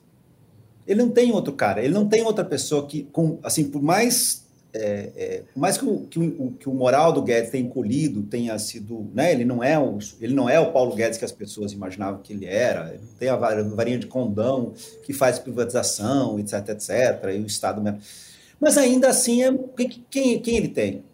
[0.86, 4.46] Ele não tem outro cara, ele não tem outra pessoa que, com, assim, por mais
[4.72, 8.22] é, é, por mais que o, que, o, que o moral do Guedes tenha encolhido,
[8.22, 11.32] tenha sido, né, ele não é o, ele não é o Paulo Guedes que as
[11.32, 16.68] pessoas imaginavam que ele era, ele tem a varinha de condão que faz privatização, etc,
[16.70, 16.90] etc,
[17.34, 18.00] e o Estado mesmo.
[18.60, 19.52] Mas ainda assim, é,
[20.10, 21.04] quem, quem ele tem?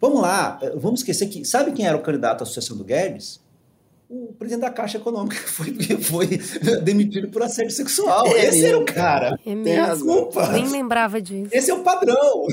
[0.00, 3.40] Vamos lá, vamos esquecer que, sabe quem era o candidato à sucessão do Guedes?
[4.10, 6.26] o presidente da Caixa Econômica foi, foi
[6.82, 8.26] demitido por assédio sexual.
[8.26, 9.38] É Esse era o cara.
[9.46, 9.94] É mesmo.
[9.94, 10.48] Desculpa.
[10.48, 11.50] Nem lembrava disso.
[11.52, 12.48] Esse é o padrão.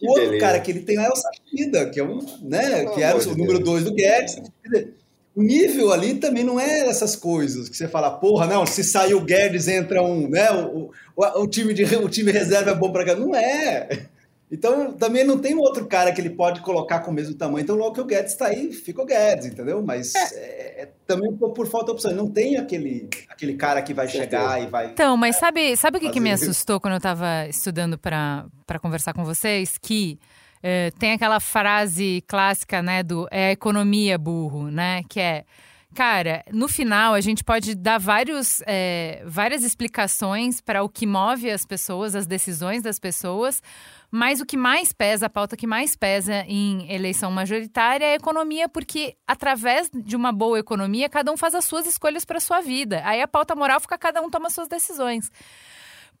[0.00, 0.40] Que o outro beleza.
[0.40, 3.36] cara que ele tem lá é o Sachida, que é um, né, que era o
[3.36, 4.40] número dois do Guedes.
[4.64, 4.94] Dizer,
[5.36, 9.12] o nível ali também não é essas coisas que você fala, porra, não, se sair
[9.12, 12.90] o Guedes entra um, né, o, o, o time de o time reserva é bom
[12.90, 14.06] para cá, não é.
[14.52, 17.62] Então, também não tem outro cara que ele pode colocar com o mesmo tamanho.
[17.62, 19.80] Então, logo que o Guedes está aí, fica o Guedes, entendeu?
[19.80, 20.18] Mas é.
[20.34, 22.12] É, é também por, por, falta de opção.
[22.12, 24.86] Não tem aquele, aquele cara que vai chegar e vai.
[24.86, 29.12] Então, mas sabe, sabe o que, que me assustou quando eu estava estudando para conversar
[29.12, 29.78] com vocês?
[29.78, 30.18] Que
[30.60, 35.02] é, tem aquela frase clássica, né, do é a economia burro, né?
[35.08, 35.44] Que é.
[35.94, 41.50] Cara, no final a gente pode dar vários, é, várias explicações para o que move
[41.50, 43.60] as pessoas, as decisões das pessoas,
[44.08, 48.16] mas o que mais pesa, a pauta que mais pesa em eleição majoritária é a
[48.16, 52.40] economia, porque através de uma boa economia, cada um faz as suas escolhas para a
[52.40, 53.02] sua vida.
[53.04, 55.30] Aí a pauta moral fica cada um toma suas decisões.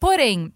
[0.00, 0.52] Porém,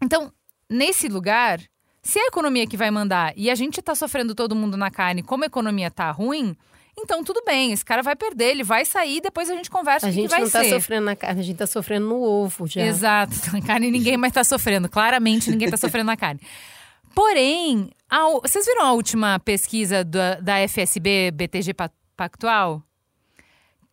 [0.00, 0.32] então,
[0.70, 1.60] nesse lugar,
[2.00, 4.90] se é a economia que vai mandar e a gente está sofrendo todo mundo na
[4.90, 6.56] carne, como a economia está ruim,
[7.02, 10.10] Então, tudo bem, esse cara vai perder, ele vai sair, depois a gente conversa A
[10.10, 10.70] gente vai não tá ser.
[10.70, 12.80] sofrendo na carne, a gente tá sofrendo no ovo já.
[12.82, 14.88] Exato, na carne ninguém mais tá sofrendo.
[14.88, 16.40] Claramente ninguém tá sofrendo na carne.
[17.14, 22.82] Porém, a vocês viram a última pesquisa da, da FSB, BTG Pa- Pactual?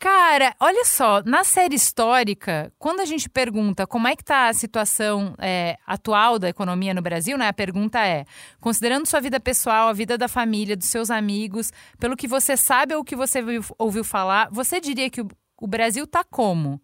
[0.01, 4.53] Cara, olha só, na série histórica, quando a gente pergunta como é que tá a
[4.53, 7.49] situação é, atual da economia no Brasil, né?
[7.49, 8.23] A pergunta é,
[8.61, 12.95] considerando sua vida pessoal, a vida da família, dos seus amigos, pelo que você sabe
[12.95, 13.39] ou que você
[13.77, 15.27] ouviu, falar, você diria que o,
[15.59, 16.81] o Brasil tá como?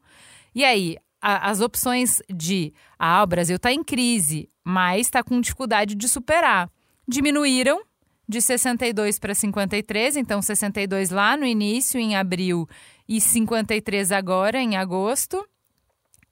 [0.53, 5.39] E aí, a- as opções de, ah, o Brasil está em crise, mas está com
[5.39, 6.69] dificuldade de superar,
[7.07, 7.81] diminuíram
[8.27, 12.67] de 62 para 53, então 62 lá no início, em abril,
[13.07, 15.45] e 53 agora, em agosto.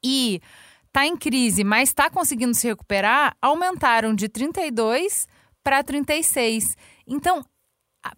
[0.03, 0.41] E
[0.88, 5.27] está em crise, mas está conseguindo se recuperar, aumentaram de 32
[5.63, 6.75] para 36.
[7.07, 7.43] Então,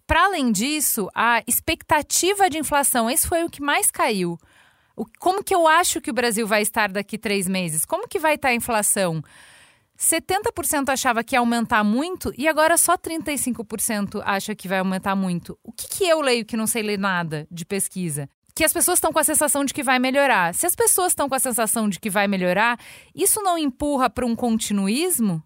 [0.06, 4.36] para além disso, a expectativa de inflação, esse foi o que mais caiu.
[5.18, 7.84] Como que eu acho que o Brasil vai estar daqui três meses?
[7.84, 9.22] Como que vai estar a inflação?
[9.98, 15.58] 70% achava que ia aumentar muito e agora só 35% acha que vai aumentar muito.
[15.62, 18.28] O que, que eu leio que não sei ler nada de pesquisa?
[18.56, 20.54] Que as pessoas estão com a sensação de que vai melhorar.
[20.54, 22.80] Se as pessoas estão com a sensação de que vai melhorar,
[23.14, 25.42] isso não empurra para um continuismo?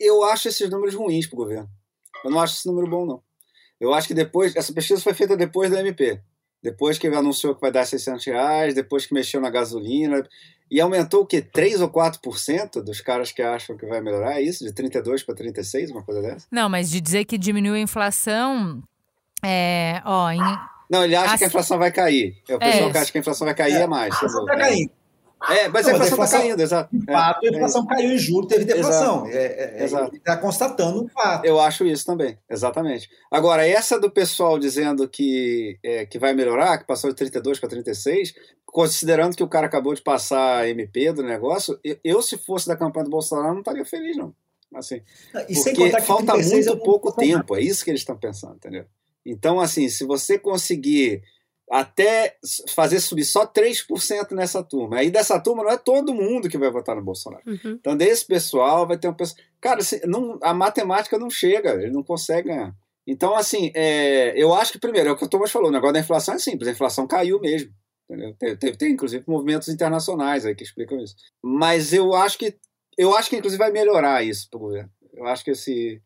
[0.00, 1.68] Eu acho esses números ruins pro governo.
[2.24, 3.22] Eu não acho esse número bom, não.
[3.78, 4.56] Eu acho que depois.
[4.56, 6.18] Essa pesquisa foi feita depois da MP.
[6.62, 10.26] Depois que ele anunciou que vai dar 600 reais, depois que mexeu na gasolina.
[10.70, 11.42] E aumentou o quê?
[11.42, 14.40] 3 ou 4% dos caras que acham que vai melhorar?
[14.40, 14.64] É isso?
[14.64, 16.46] De 32 para 36, uma coisa dessa?
[16.50, 18.82] Não, mas de dizer que diminuiu a inflação.
[19.44, 20.00] É.
[20.06, 20.40] Ó, em,
[20.94, 22.36] Não, ele acha que a inflação vai cair.
[22.48, 22.92] É o pessoal É.
[22.92, 24.12] que acha que a inflação vai cair é, mais.
[24.12, 24.58] A inflação entendeu?
[24.58, 24.90] tá caindo.
[25.50, 26.96] É, mas Não, a inflação está caindo, exato.
[26.96, 29.26] De fato, É, a inflação caiu em julho, teve deflação.
[29.26, 29.36] Exato.
[29.36, 30.10] É, é, é, Exato.
[30.10, 31.44] Ele está constatando um fato.
[31.44, 33.10] Eu acho isso também, exatamente.
[33.30, 37.68] Agora, essa do pessoal dizendo que, é, que vai melhorar, que passou de 32 para
[37.68, 38.32] 36,
[38.64, 42.66] considerando que o cara acabou de passar a MP do negócio, eu, eu, se fosse
[42.66, 44.34] da campanha do Bolsonaro, não estaria feliz, não.
[44.74, 45.02] Assim,
[45.48, 48.00] E sem porque contar que falta 36 muito é pouco tempo, é isso que eles
[48.00, 48.86] estão pensando, entendeu?
[49.24, 51.22] Então, assim, se você conseguir
[51.70, 52.36] até
[52.74, 56.70] fazer subir só 3% nessa turma, aí dessa turma não é todo mundo que vai
[56.70, 57.42] votar no Bolsonaro.
[57.46, 57.78] Uhum.
[57.80, 59.40] Então, desse pessoal, vai ter um pessoal.
[59.60, 62.74] Cara, não, a matemática não chega, ele não consegue ganhar.
[63.06, 65.94] Então, assim, é, eu acho que, primeiro, é o que o Thomas falou, o negócio
[65.94, 67.72] da inflação é simples, a inflação caiu mesmo.
[68.08, 68.34] Entendeu?
[68.38, 71.16] Tem, tem, tem, inclusive, movimentos internacionais aí que explicam isso.
[71.42, 72.54] Mas eu acho que,
[72.96, 74.90] eu acho que inclusive, vai melhorar isso para o governo.
[75.12, 76.02] Eu acho que esse,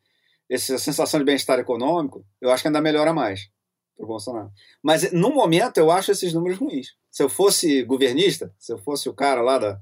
[0.50, 3.48] essa sensação de bem-estar econômico, eu acho que ainda melhora mais
[3.96, 4.50] para o Bolsonaro.
[4.82, 6.88] Mas, no momento, eu acho esses números ruins.
[7.10, 9.78] Se eu fosse governista, se eu fosse o cara lá da,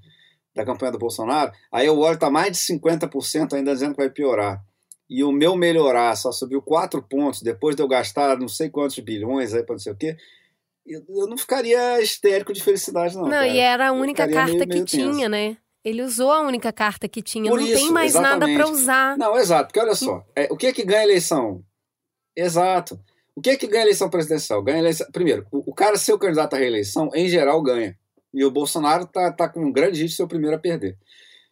[0.55, 4.11] da campanha do Bolsonaro, aí eu olho, está mais de 50% ainda dizendo que vai
[4.11, 4.65] piorar.
[5.09, 8.99] E o meu melhorar só subiu 4 pontos depois de eu gastar não sei quantos
[8.99, 10.17] bilhões aí para não sei o quê.
[10.85, 13.23] Eu, eu não ficaria histérico de felicidade, não.
[13.25, 13.47] Não, cara.
[13.49, 15.29] e era a única carta meio- que meio tinha, tenso.
[15.29, 15.57] né?
[15.87, 18.57] Ele usou a única carta que tinha, Por não isso, tem mais nada exatamente.
[18.57, 19.17] para usar.
[19.17, 21.63] Não, exato, porque olha só, é, o que é que ganha a eleição?
[22.35, 22.99] Exato.
[23.37, 24.63] O que é que ganha a eleição presidencial?
[24.63, 25.07] Ganha eleição...
[25.13, 27.97] Primeiro, o, o cara ser o candidato à reeleição, em geral, ganha.
[28.35, 30.97] E o Bolsonaro tá, tá com um grande risco de ser o primeiro a perder.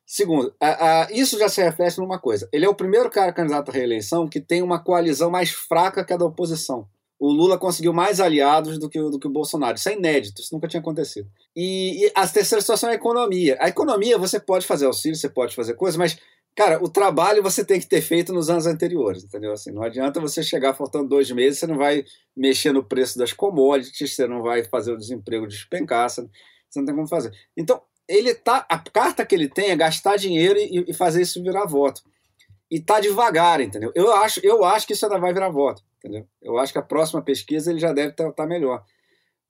[0.07, 2.49] Segundo, a- a- isso já se reflete numa coisa.
[2.53, 6.13] Ele é o primeiro cara candidato à reeleição que tem uma coalizão mais fraca que
[6.13, 6.87] a da oposição.
[7.19, 9.77] O Lula conseguiu mais aliados do que, o- do que o Bolsonaro.
[9.77, 11.29] Isso é inédito, isso nunca tinha acontecido.
[11.57, 13.57] E, e a terceira situação é a economia.
[13.61, 16.19] A economia você pode fazer auxílio, você pode fazer coisas, mas,
[16.57, 19.53] cara, o trabalho você tem que ter feito nos anos anteriores, entendeu?
[19.53, 22.05] Assim, não adianta você chegar faltando dois meses, você não vai
[22.37, 26.27] mexer no preço das commodities, você não vai fazer o desemprego despencar, você,
[26.77, 27.31] não tem como fazer.
[27.57, 28.67] Então, ele tá.
[28.69, 32.03] A carta que ele tem é gastar dinheiro e, e fazer isso virar voto.
[32.71, 33.93] E tá devagar, entendeu?
[33.95, 36.27] Eu acho, eu acho que isso ainda vai virar voto, entendeu?
[36.43, 38.83] Eu acho que a próxima pesquisa ele já deve estar melhor.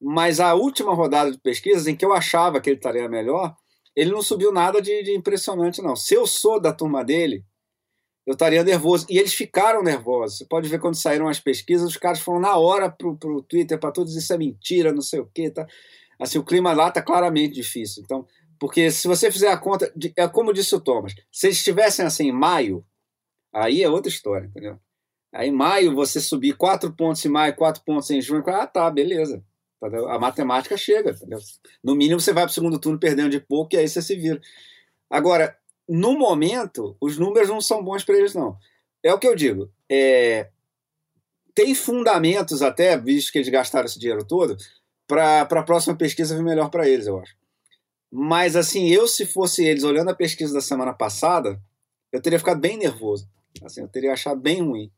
[0.01, 3.57] Mas a última rodada de pesquisas, em que eu achava que ele estaria melhor,
[3.97, 5.95] ele não subiu nada de, de impressionante, não.
[5.97, 7.45] Se eu sou da turma dele,
[8.27, 9.07] eu estaria nervoso.
[9.09, 10.39] E eles ficaram nervosos.
[10.39, 13.79] Você pode ver quando saíram as pesquisas, os caras foram na hora pro, pro Twitter
[13.79, 15.51] para todos isso é mentira, não sei o quê.
[15.51, 15.67] Tá?
[16.19, 18.03] Assim, o clima lá tá claramente difícil.
[18.05, 18.27] Então,
[18.59, 22.05] porque se você fizer a conta, de- é como disse o Thomas, se eles estivessem
[22.05, 22.85] assim em maio,
[23.55, 24.79] aí é outra história, entendeu?
[25.33, 28.91] Aí em maio você subir quatro pontos em maio, quatro pontos em junho, ah, tá,
[28.91, 29.43] beleza.
[30.09, 31.39] A matemática chega, entendeu?
[31.83, 34.17] No mínimo você vai para o segundo turno perdendo de pouco e aí você se
[34.17, 34.41] vira.
[35.11, 35.57] Agora,
[35.89, 38.57] no momento, os números não são bons para eles, não.
[39.03, 39.71] É o que eu digo.
[39.91, 40.49] É,
[41.55, 44.57] tem fundamentos até, visto que eles gastaram esse dinheiro todo,
[45.07, 47.37] para a próxima pesquisa vir melhor para eles, eu acho.
[48.11, 51.61] Mas, assim, eu, se fosse eles, olhando a pesquisa da semana passada,
[52.13, 53.29] eu teria ficado bem nervoso.
[53.63, 54.91] Assim, eu teria achado bem ruim.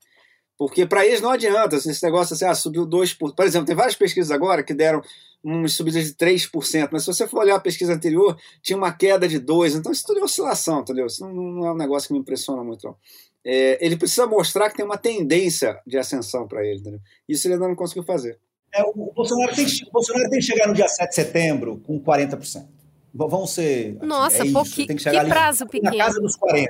[0.58, 3.34] Porque para eles não adianta esse negócio assim, ah, subiu 2%.
[3.34, 5.02] Por exemplo, tem várias pesquisas agora que deram
[5.44, 9.28] umas subidas de 3%, mas se você for olhar a pesquisa anterior, tinha uma queda
[9.28, 9.76] de 2%.
[9.76, 11.06] Então isso tudo é oscilação, entendeu?
[11.06, 12.86] Isso não, não é um negócio que me impressiona muito.
[12.86, 12.96] Não.
[13.44, 17.00] É, ele precisa mostrar que tem uma tendência de ascensão para ele, entendeu?
[17.28, 18.38] Isso ele ainda não conseguiu fazer.
[18.74, 22.00] É, o, Bolsonaro tem, o Bolsonaro tem que chegar no dia 7 de setembro com
[22.00, 22.66] 40%.
[23.14, 23.96] Vão ser.
[23.98, 25.96] Assim, Nossa, é que chegar que prazo ali, pequeno.
[25.96, 26.66] Na casa dos 40%.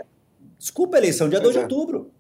[0.58, 1.66] Desculpa a eleição, dia pois 2 é.
[1.66, 2.10] de outubro.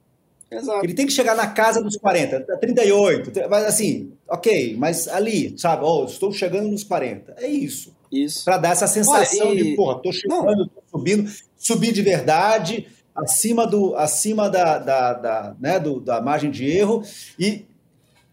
[0.50, 0.84] Exato.
[0.84, 5.84] Ele tem que chegar na casa dos 40, 38, mas assim, ok, mas ali, sabe,
[5.84, 7.34] oh, estou chegando nos 40.
[7.38, 7.94] É isso.
[8.12, 8.44] Isso.
[8.44, 9.62] Para dar essa sensação Olha, e...
[9.70, 15.56] de, porra, estou chegando, estou subindo, subir de verdade, acima, do, acima da, da, da,
[15.58, 17.02] né, do, da margem de erro
[17.38, 17.66] e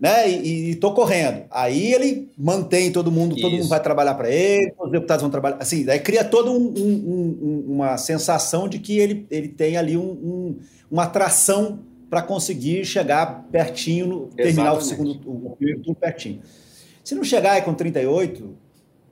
[0.03, 0.29] né?
[0.29, 1.45] E, estou correndo.
[1.49, 3.61] Aí ele mantém todo mundo, todo Isso.
[3.61, 5.55] mundo vai trabalhar para ele, os deputados vão trabalhar.
[5.61, 9.95] Assim, daí cria toda um, um, um, uma sensação de que ele, ele tem ali
[10.91, 16.41] uma atração para conseguir chegar pertinho, no, terminar o segundo o primeiro turno pertinho.
[17.01, 18.57] Se não chegar aí com 38,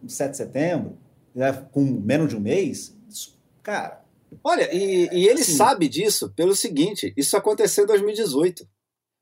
[0.05, 0.97] 7 de setembro,
[1.33, 2.93] né, com menos de um mês,
[3.63, 4.01] cara.
[4.43, 8.67] Olha, e, e ele assim, sabe disso pelo seguinte: isso aconteceu em 2018.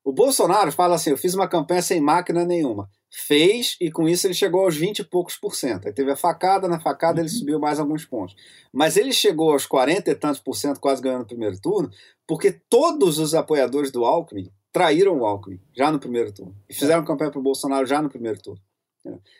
[0.03, 2.89] O Bolsonaro fala assim: eu fiz uma campanha sem máquina nenhuma.
[3.11, 5.87] Fez, e com isso ele chegou aos 20 e poucos por cento.
[5.87, 7.35] Aí teve a facada, na facada ele uhum.
[7.35, 8.35] subiu mais alguns pontos.
[8.71, 11.89] Mas ele chegou aos 40 e tantos por cento, quase ganhando o primeiro turno,
[12.27, 16.55] porque todos os apoiadores do Alckmin traíram o Alckmin já no primeiro turno.
[16.69, 18.61] E fizeram campanha para o Bolsonaro já no primeiro turno.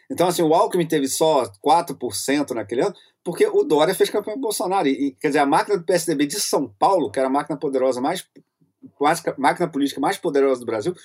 [0.10, 4.39] Então, assim, o Alckmin teve só 4% naquele ano, porque o Dória fez campanha para
[4.39, 4.88] o Bolsonaro.
[4.88, 8.02] E, quer dizer, a máquina do PSDB de São Paulo, que era a máquina poderosa
[8.02, 8.28] mais.
[9.38, 10.96] Máquina política mais poderosa do Brasil,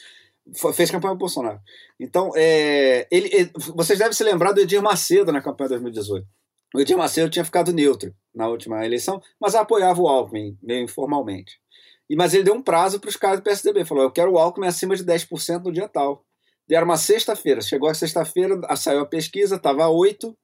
[0.74, 1.60] fez campanha para Bolsonaro.
[1.98, 6.26] Então, é, ele, ele, vocês devem se lembrar do Edir Macedo na campanha de 2018.
[6.74, 11.58] O Edir Macedo tinha ficado neutro na última eleição, mas apoiava o Alckmin, meio informalmente.
[12.10, 13.84] E, mas ele deu um prazo para os caras do PSDB.
[13.84, 16.24] Falou: eu quero o Alckmin acima de 10% no dia tal.
[16.68, 17.60] E era uma sexta-feira.
[17.60, 20.36] Chegou a sexta-feira, saiu a pesquisa, estava 8.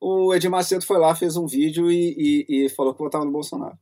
[0.00, 3.32] O Edir Macedo foi lá, fez um vídeo e, e, e falou que votava no
[3.32, 3.76] Bolsonaro.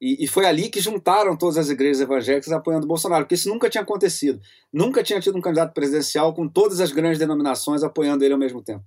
[0.00, 3.70] E, e, foi ali que juntaram todas as igrejas evangélicas apoiando Bolsonaro, porque isso nunca
[3.70, 4.38] tinha acontecido.
[4.70, 8.62] Nunca tinha tido um candidato presidencial com todas as grandes denominações apoiando ele ao mesmo
[8.62, 8.84] tempo.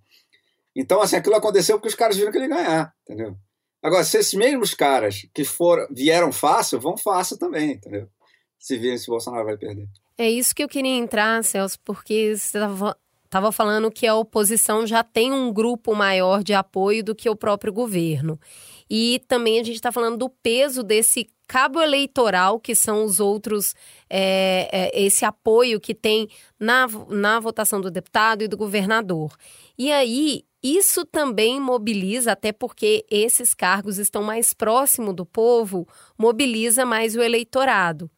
[0.76, 3.36] Então, assim, aquilo aconteceu porque os caras viram que ele ia ganhar, entendeu?
[3.82, 8.08] Agora, se esses mesmos caras que foram, vieram fácil, vão fácil também, entendeu?
[8.60, 9.88] Se virem se o Bolsonaro vai perder.
[10.18, 12.60] É isso que eu queria entrar, Celso, porque você
[13.24, 17.36] estava falando que a oposição já tem um grupo maior de apoio do que o
[17.36, 18.38] próprio governo.
[18.90, 23.76] E também a gente está falando do peso desse cabo eleitoral, que são os outros,
[24.10, 29.36] é, é, esse apoio que tem na, na votação do deputado e do governador.
[29.78, 36.86] E aí, isso também mobiliza, até porque esses cargos estão mais próximo do povo, mobiliza
[36.86, 38.10] mais o eleitorado.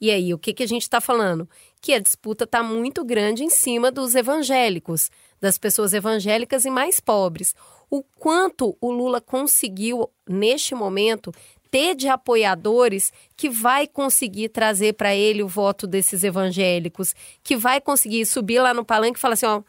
[0.00, 1.48] E aí, o que, que a gente está falando?
[1.80, 5.10] Que a disputa está muito grande em cima dos evangélicos,
[5.40, 7.54] das pessoas evangélicas e mais pobres.
[7.90, 11.32] O quanto o Lula conseguiu, neste momento,
[11.70, 17.80] ter de apoiadores que vai conseguir trazer para ele o voto desses evangélicos, que vai
[17.80, 19.62] conseguir subir lá no palanque e falar assim: ó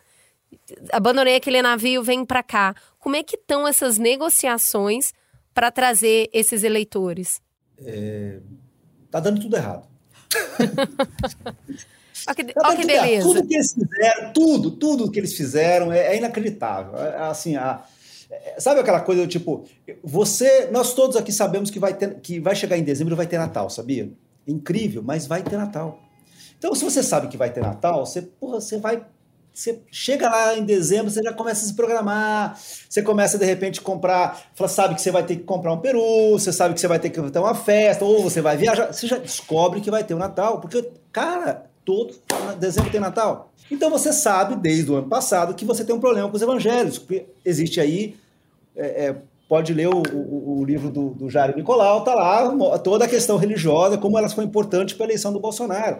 [0.91, 2.75] abandonei aquele navio, vem para cá.
[2.99, 5.13] Como é que estão essas negociações
[5.53, 7.41] para trazer esses eleitores?
[7.77, 8.39] É,
[9.09, 9.90] tá dando tudo errado.
[12.27, 13.27] Olha que, que beleza.
[13.27, 16.97] Tudo que eles fizeram, tudo, tudo que eles fizeram é, é inacreditável.
[16.97, 17.83] É, é assim, a,
[18.29, 19.65] é, sabe aquela coisa do tipo,
[20.03, 23.27] você, nós todos aqui sabemos que vai ter, que vai chegar em dezembro e vai
[23.27, 24.11] ter Natal, sabia?
[24.47, 25.99] Incrível, mas vai ter Natal.
[26.57, 29.03] Então, se você sabe que vai ter Natal, você, porra, você vai
[29.53, 32.57] você chega lá em dezembro, você já começa a se programar,
[32.89, 36.53] você começa de repente comprar, sabe que você vai ter que comprar um peru, você
[36.53, 39.17] sabe que você vai ter que ter uma festa, ou você vai viajar, você já
[39.17, 42.15] descobre que vai ter o um Natal, porque, cara, todo
[42.59, 43.51] dezembro tem Natal.
[43.69, 46.97] Então você sabe desde o ano passado que você tem um problema com os evangelhos,
[46.97, 48.15] porque existe aí,
[48.75, 49.15] é, é,
[49.49, 53.35] pode ler o, o, o livro do, do Jair Nicolau, tá lá toda a questão
[53.35, 55.97] religiosa, como ela foi importante para a eleição do Bolsonaro.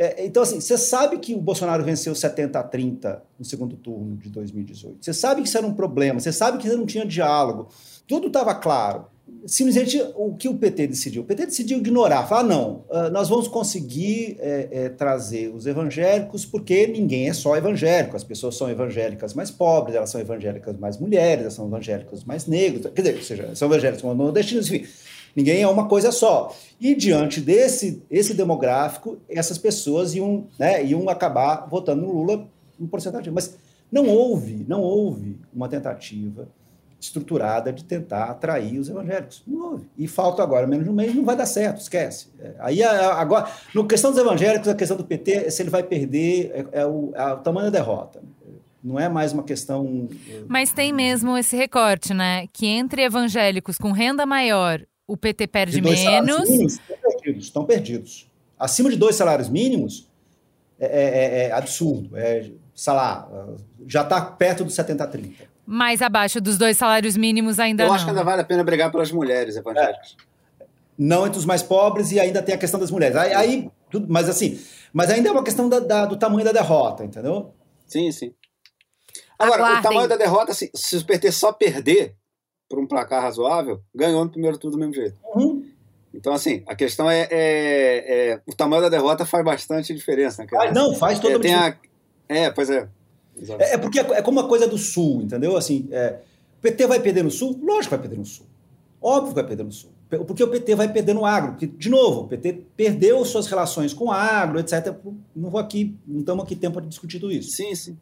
[0.00, 4.16] É, então, assim, você sabe que o Bolsonaro venceu 70 a 30 no segundo turno
[4.16, 5.04] de 2018.
[5.04, 7.66] Você sabe que isso era um problema, você sabe que não tinha diálogo.
[8.06, 9.06] Tudo estava claro.
[9.44, 11.22] Simplesmente o que o PT decidiu?
[11.22, 16.46] O PT decidiu ignorar, falar: não, ah, nós vamos conseguir é, é, trazer os evangélicos,
[16.46, 18.16] porque ninguém é só evangélico.
[18.16, 22.46] As pessoas são evangélicas mais pobres, elas são evangélicas mais mulheres, elas são evangélicos mais
[22.46, 24.86] negros, quer dizer, ou seja, são evangélicos nordestinos, enfim
[25.34, 26.54] Ninguém é uma coisa só.
[26.80, 32.48] E diante desse esse demográfico, essas pessoas iam, né, iam acabar votando no Lula
[32.80, 33.32] em porcentagem.
[33.32, 33.56] Mas
[33.90, 36.48] não houve, não houve uma tentativa
[37.00, 39.42] estruturada de tentar atrair os evangélicos.
[39.46, 39.86] Não houve.
[39.96, 42.28] E falta agora menos de um mês, não vai dar certo, esquece.
[42.40, 45.82] É, aí agora, no questão dos evangélicos, a questão do PT é se ele vai
[45.82, 48.20] perder, é, é, o, é o tamanho da derrota.
[48.82, 50.08] Não é mais uma questão.
[50.46, 52.46] Mas tem mesmo esse recorte, né?
[52.52, 56.48] Que entre evangélicos com renda maior, o PT perde menos.
[56.48, 58.30] Mínimos, estão perdidos, estão perdidos.
[58.58, 60.06] Acima de dois salários mínimos
[60.78, 62.14] é, é, é absurdo.
[62.16, 63.26] É, sei lá,
[63.86, 65.32] já está perto dos 70-30.
[65.66, 67.94] Mais abaixo dos dois salários mínimos ainda Eu não.
[67.94, 70.16] acho que ainda vale a pena brigar pelas mulheres evangélicas.
[70.60, 70.64] É.
[70.98, 73.16] Não entre os mais pobres e ainda tem a questão das mulheres.
[73.16, 74.60] Aí, aí tudo, mas assim,
[74.92, 77.54] mas ainda é uma questão da, da, do tamanho da derrota, entendeu?
[77.86, 78.34] Sim, sim.
[79.38, 79.80] Agora, Aguardem.
[79.80, 82.14] o tamanho da derrota, assim, se o PT só perder
[82.68, 85.16] por um placar razoável, ganhou no primeiro turno do mesmo jeito.
[85.34, 85.64] Uhum.
[86.12, 90.42] Então, assim, a questão é, é, é, o tamanho da derrota faz bastante diferença.
[90.42, 91.76] Né, ah, não, faz toda é, tem a,
[92.28, 92.88] É, pois é.
[93.58, 95.56] É, é, porque é, como uma coisa do Sul, entendeu?
[95.56, 96.18] Assim, é,
[96.58, 97.58] o PT vai perder no Sul?
[97.62, 98.46] Lógico que vai perder no Sul.
[99.00, 99.90] Óbvio que vai perder no Sul.
[100.26, 101.52] Porque o PT vai perder no agro.
[101.52, 104.94] Porque, de novo, o PT perdeu suas relações com o agro, etc.
[105.36, 107.50] Não vou aqui, não estamos aqui tempo de discutir tudo isso.
[107.50, 107.96] Sim, sim.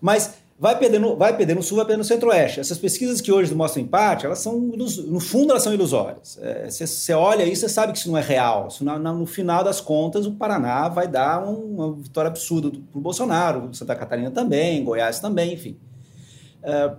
[0.00, 2.60] Mas vai perder no, vai perder no sul, vai perder no centro-oeste.
[2.60, 6.38] Essas pesquisas que hoje mostram empate, elas são, no fundo, elas são ilusórias.
[6.68, 8.68] Você é, olha isso, você sabe que isso não é real.
[8.68, 13.00] Isso, no, final das contas, o Paraná vai dar um, uma vitória absurda para o
[13.00, 15.78] Bolsonaro, Santa Catarina também, Goiás também, enfim.
[16.62, 16.92] É,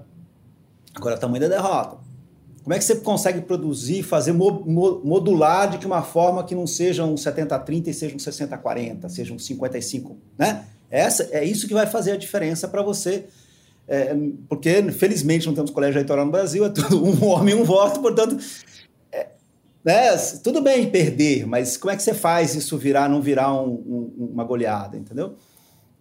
[0.95, 1.97] agora, o tamanho da derrota.
[2.63, 6.55] Como é que você consegue produzir, fazer mo, mo, modular de que uma forma que
[6.55, 10.65] não seja um 70-30 e seja um 60-40, seja um 55, né?
[10.89, 13.27] Essa, é isso que vai fazer a diferença para você
[13.91, 14.15] é,
[14.47, 18.37] porque, felizmente, não temos colégio eleitoral no Brasil, é tudo um homem, um voto, portanto,
[19.11, 19.27] é,
[19.83, 23.67] né, tudo bem perder, mas como é que você faz isso virar, não virar um,
[23.69, 25.35] um, uma goleada, entendeu?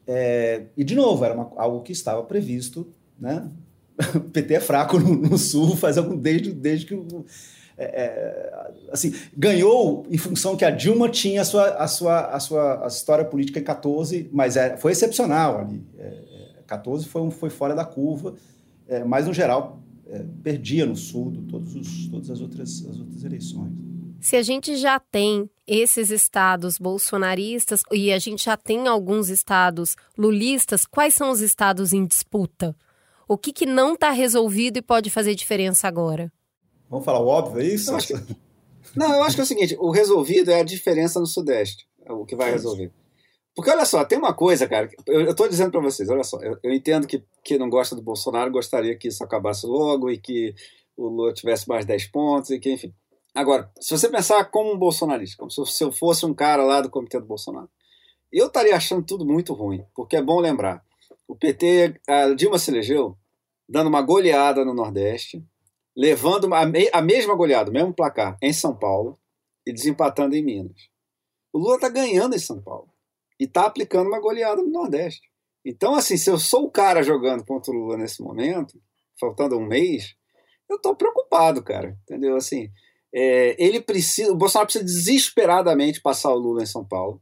[0.06, 2.86] É, e, de novo, era uma, algo que estava previsto,
[3.18, 3.48] né?
[4.14, 6.94] O PT é fraco no, no Sul, faz algum desde, desde que
[7.76, 12.38] é, é, assim, ganhou em função que a Dilma tinha a sua, a sua, a
[12.38, 15.82] sua a história política em 14, mas é, foi excepcional ali.
[15.98, 16.29] É,
[16.70, 18.36] 14 foi, um, foi fora da curva,
[18.86, 23.24] é, mas no geral é, perdia no sul todos os, todas as outras, as outras
[23.24, 23.72] eleições.
[24.20, 29.96] Se a gente já tem esses estados bolsonaristas e a gente já tem alguns estados
[30.16, 32.76] lulistas, quais são os estados em disputa?
[33.26, 36.32] O que, que não está resolvido e pode fazer diferença agora?
[36.88, 37.90] Vamos falar o óbvio, é isso?
[37.90, 38.14] Eu que...
[38.94, 42.12] Não, eu acho que é o seguinte: o resolvido é a diferença no Sudeste, é
[42.12, 42.92] o que vai resolver.
[43.54, 46.56] Porque olha só, tem uma coisa, cara, eu estou dizendo para vocês, olha só, eu,
[46.62, 50.54] eu, entendo que quem não gosta do Bolsonaro gostaria que isso acabasse logo e que
[50.96, 52.94] o Lula tivesse mais 10 pontos e que, enfim.
[53.34, 56.90] Agora, se você pensar como um bolsonarista, como se eu fosse um cara lá do
[56.90, 57.68] comitê do Bolsonaro,
[58.32, 60.84] eu estaria achando tudo muito ruim, porque é bom lembrar,
[61.26, 63.16] o PT, a Dilma se elegeu
[63.68, 65.44] dando uma goleada no Nordeste,
[65.96, 69.18] levando a, me, a mesma goleada, o mesmo placar, em São Paulo
[69.64, 70.88] e desempatando em Minas.
[71.52, 72.89] O Lula está ganhando em São Paulo
[73.40, 75.22] e está aplicando uma goleada no Nordeste.
[75.64, 78.78] Então, assim, se eu sou o cara jogando contra o Lula nesse momento,
[79.18, 80.14] faltando um mês,
[80.68, 81.98] eu estou preocupado, cara.
[82.02, 82.36] Entendeu?
[82.36, 82.70] Assim,
[83.12, 87.20] é, ele precisa, o Bolsonaro precisa desesperadamente passar o Lula em São Paulo.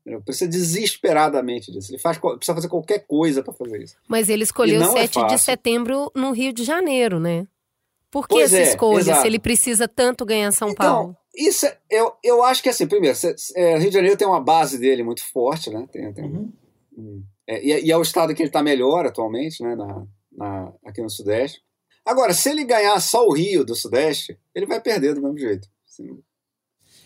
[0.00, 0.22] Entendeu?
[0.22, 1.92] Precisa desesperadamente disso.
[1.92, 3.96] Ele faz, precisa fazer qualquer coisa para fazer isso.
[4.08, 7.46] Mas ele escolheu 7 é de setembro no Rio de Janeiro, né?
[8.10, 9.20] Por que pois essa é, escolha, exato.
[9.20, 11.16] se ele precisa tanto ganhar São então, Paulo?
[11.34, 13.16] Isso, é, eu, eu acho que assim, primeiro,
[13.54, 15.86] é, Rio de Janeiro tem uma base dele muito forte, né?
[15.90, 16.52] Tem, tem uhum.
[16.96, 19.74] um, é, e, é o estado que ele está melhor atualmente, né?
[19.74, 21.60] Na, na, aqui no Sudeste.
[22.04, 25.68] Agora, se ele ganhar só o Rio do Sudeste, ele vai perder do mesmo jeito.
[25.86, 26.20] Assim,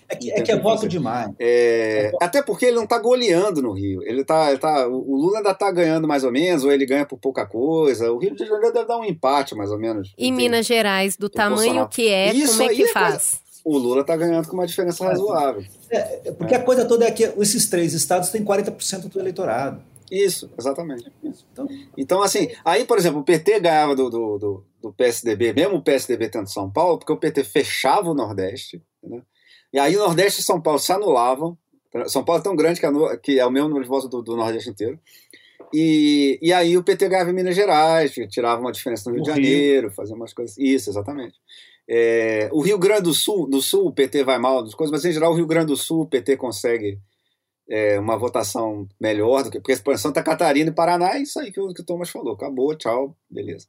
[0.08, 1.32] é que é, que é voto demais.
[1.38, 4.02] É, até porque ele não está goleando no Rio.
[4.02, 7.06] Ele tá, ele tá, o Lula ainda está ganhando mais ou menos, ou ele ganha
[7.06, 8.12] por pouca coisa.
[8.12, 10.14] O Rio de Janeiro deve dar um empate, mais ou menos.
[10.18, 11.88] E Minas Gerais, do tamanho Bolsonaro.
[11.88, 13.12] que é, Isso como é que faz?
[13.12, 15.64] Coisa, o Lula está ganhando com uma diferença razoável.
[15.90, 19.82] É, porque a coisa toda é que esses três estados têm 40% do eleitorado.
[20.10, 21.10] Isso, exatamente.
[21.52, 25.76] Então, então, assim, aí, por exemplo, o PT ganhava do, do, do, do PSDB, mesmo
[25.76, 29.22] o PSDB tendo São Paulo, porque o PT fechava o Nordeste, né?
[29.72, 31.58] E aí o Nordeste e São Paulo se anulavam.
[32.06, 34.22] São Paulo é tão grande que, anula, que é o mesmo número de votos do,
[34.22, 35.00] do, Nordeste inteiro.
[35.72, 39.24] E, e aí o PT ganhava em Minas Gerais, tirava uma diferença no Rio o
[39.24, 39.96] de Janeiro, Rio.
[39.96, 40.56] fazia umas coisas.
[40.58, 41.34] Isso, exatamente.
[41.88, 45.12] É, o Rio Grande do Sul, no Sul o PT vai mal coisas, mas em
[45.12, 46.98] geral o Rio Grande do Sul o PT consegue
[47.68, 49.60] é, uma votação melhor do que.
[49.60, 52.34] Porque, por Santa Catarina e Paraná é isso aí que o, que o Thomas falou.
[52.34, 53.66] Acabou, tchau, beleza.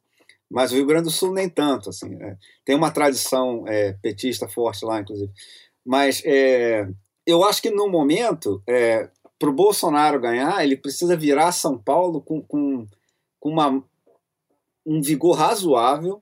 [0.49, 1.89] Mas o Rio Grande do Sul nem tanto.
[1.89, 5.31] assim é, Tem uma tradição é, petista forte lá, inclusive.
[5.85, 6.87] Mas é,
[7.25, 9.09] eu acho que no momento, é,
[9.39, 12.87] para o Bolsonaro ganhar, ele precisa virar São Paulo com, com,
[13.39, 13.83] com uma,
[14.85, 16.21] um vigor razoável,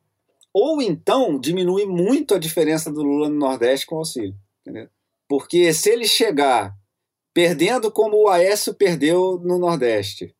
[0.53, 4.35] ou então diminui muito a diferença do Lula no Nordeste com o auxílio.
[4.61, 4.87] Entendeu?
[5.27, 6.75] Porque se ele chegar
[7.33, 10.35] perdendo como o Aécio perdeu no Nordeste,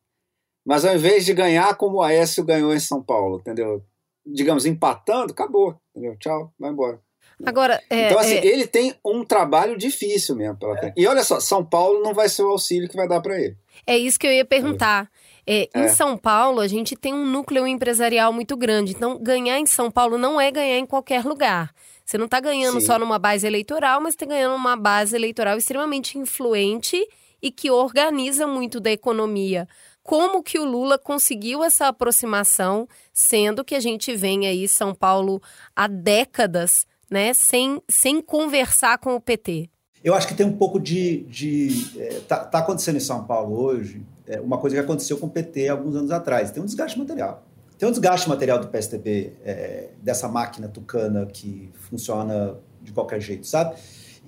[0.64, 3.84] mas ao invés de ganhar como o Aécio ganhou em São Paulo, entendeu?
[4.24, 5.76] Digamos, empatando, acabou.
[5.90, 6.16] Entendeu?
[6.18, 7.00] Tchau, vai embora.
[7.44, 8.46] Agora, é, então, assim, é...
[8.46, 10.94] ele tem um trabalho difícil mesmo frente.
[10.96, 13.56] E olha só, São Paulo não vai ser o auxílio que vai dar para ele.
[13.86, 15.10] É isso que eu ia perguntar.
[15.46, 15.88] É, em É.
[15.88, 18.92] São Paulo, a gente tem um núcleo empresarial muito grande.
[18.92, 21.72] Então, ganhar em São Paulo não é ganhar em qualquer lugar.
[22.04, 22.86] Você não está ganhando Sim.
[22.86, 27.06] só numa base eleitoral, mas está ganhando uma base eleitoral extremamente influente
[27.40, 29.68] e que organiza muito da economia.
[30.02, 35.42] Como que o Lula conseguiu essa aproximação, sendo que a gente vem aí São Paulo
[35.74, 39.70] há décadas, né, sem, sem conversar com o PT?
[40.04, 41.24] Eu acho que tem um pouco de.
[41.24, 45.26] de é, tá, tá acontecendo em São Paulo hoje é, uma coisa que aconteceu com
[45.26, 46.50] o PT alguns anos atrás.
[46.50, 47.42] Tem um desgaste material.
[47.78, 53.46] Tem um desgaste material do PSDB, é, dessa máquina tucana que funciona de qualquer jeito,
[53.46, 53.76] sabe?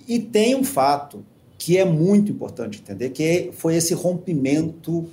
[0.08, 1.24] E tem um fato
[1.58, 5.08] que é muito importante entender, que foi esse rompimento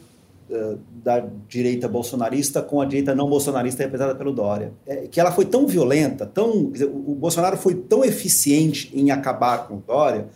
[0.50, 4.74] eh, da direita bolsonarista com a direita não bolsonarista representada pelo Dória.
[4.86, 9.76] É, que ela foi tão violenta, tão, o Bolsonaro foi tão eficiente em acabar com
[9.76, 10.28] o Dória,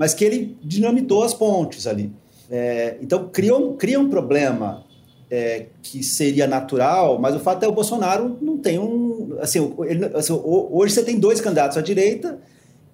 [0.00, 2.10] mas que ele dinamitou as pontes ali.
[2.50, 4.82] É, então, cria um, cria um problema
[5.30, 9.36] é, que seria natural, mas o fato é o Bolsonaro não tem um.
[9.40, 12.38] Assim, ele- assim, hoje você tem dois candidatos à direita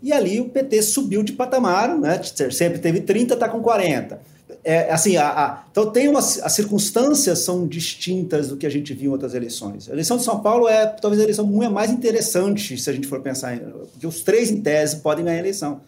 [0.03, 2.21] e ali o PT subiu de patamar, né?
[2.51, 4.21] sempre teve 30, está com 40.
[4.65, 8.93] É, assim, a, a- então tem umas, as circunstâncias são distintas do que a gente
[8.93, 9.89] viu em outras eleições.
[9.89, 13.07] A eleição de São Paulo é talvez a eleição muito mais interessante, se a gente
[13.07, 13.61] for pensar, em,
[13.93, 15.81] porque os três em tese podem ganhar a eleição.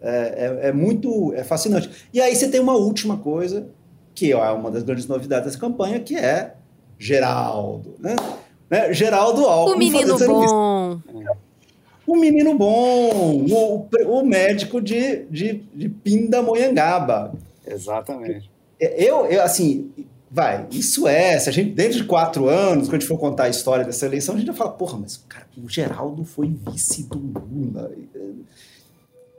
[0.00, 1.90] É, é- é muito é fascinante.
[2.12, 3.68] E aí você tem uma última coisa,
[4.14, 6.54] que é uma das grandes novidades dessa campanha, que é
[6.98, 7.94] Geraldo.
[7.98, 8.16] Né?
[8.70, 8.92] Né?
[8.92, 9.74] Geraldo Alckmin.
[9.74, 11.00] O menino bom.
[12.06, 17.34] O menino bom, o, o médico de, de, de Pindamonhangaba.
[17.66, 18.48] Exatamente.
[18.78, 19.90] Eu, eu, assim,
[20.30, 23.44] vai, isso é, se a gente, dentro de quatro anos, quando a gente for contar
[23.44, 27.02] a história dessa eleição, a gente vai falar, porra, mas, cara, o Geraldo foi vice
[27.04, 27.90] do Lula.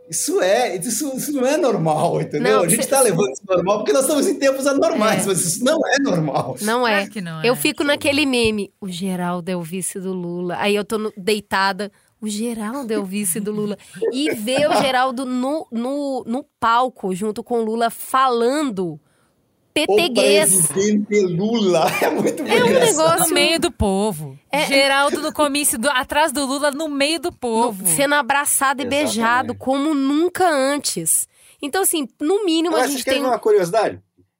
[0.09, 2.53] Isso é, isso, isso não é normal, entendeu?
[2.57, 5.27] Não, a gente cê- está levando isso normal porque nós estamos em tempos anormais, É.
[5.27, 6.55] mas isso não é normal.
[6.61, 7.07] Não é.
[7.07, 10.55] que não Eu fico naquele meme, o Geraldo é o vice do Lula.
[10.59, 11.91] Aí eu tô no- deitada,
[12.21, 13.77] o Geraldo é o vice do Lula.
[14.13, 18.99] E ver o Geraldo no, no, no palco, junto com o Lula, falando
[19.85, 20.53] peteguês.
[20.65, 23.19] O presidente Lula é muito É um negócio...
[23.27, 24.37] No meio do povo.
[24.67, 27.85] Geraldo no comício, do- atrás do Lula, no meio do povo.
[27.85, 29.05] Sendo abraçado e Exatamente.
[29.05, 31.27] beijado como nunca antes.
[31.61, 33.23] Então, assim, no mínimo Agora, a gente tem.
[33.23, 33.99] uma curiosidade?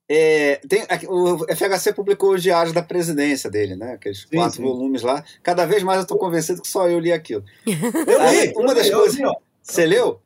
[0.10, 3.94] É, tem, o FHC publicou os diários da presidência dele, né?
[3.94, 4.64] Aqueles quatro sim.
[4.64, 5.22] volumes lá.
[5.44, 7.44] Cada vez mais eu estou convencido que só eu li aquilo.
[7.66, 9.18] Eu li, uma das eu coisas.
[9.20, 9.26] li.
[9.62, 10.22] Você leu?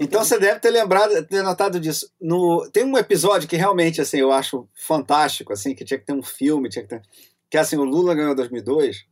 [0.00, 2.10] Então você deve ter lembrado, ter notado disso.
[2.20, 6.12] No, tem um episódio que realmente assim eu acho fantástico, assim, que tinha que ter
[6.12, 7.02] um filme, tinha que ter,
[7.50, 9.04] que é assim o Lula ganhou em 2002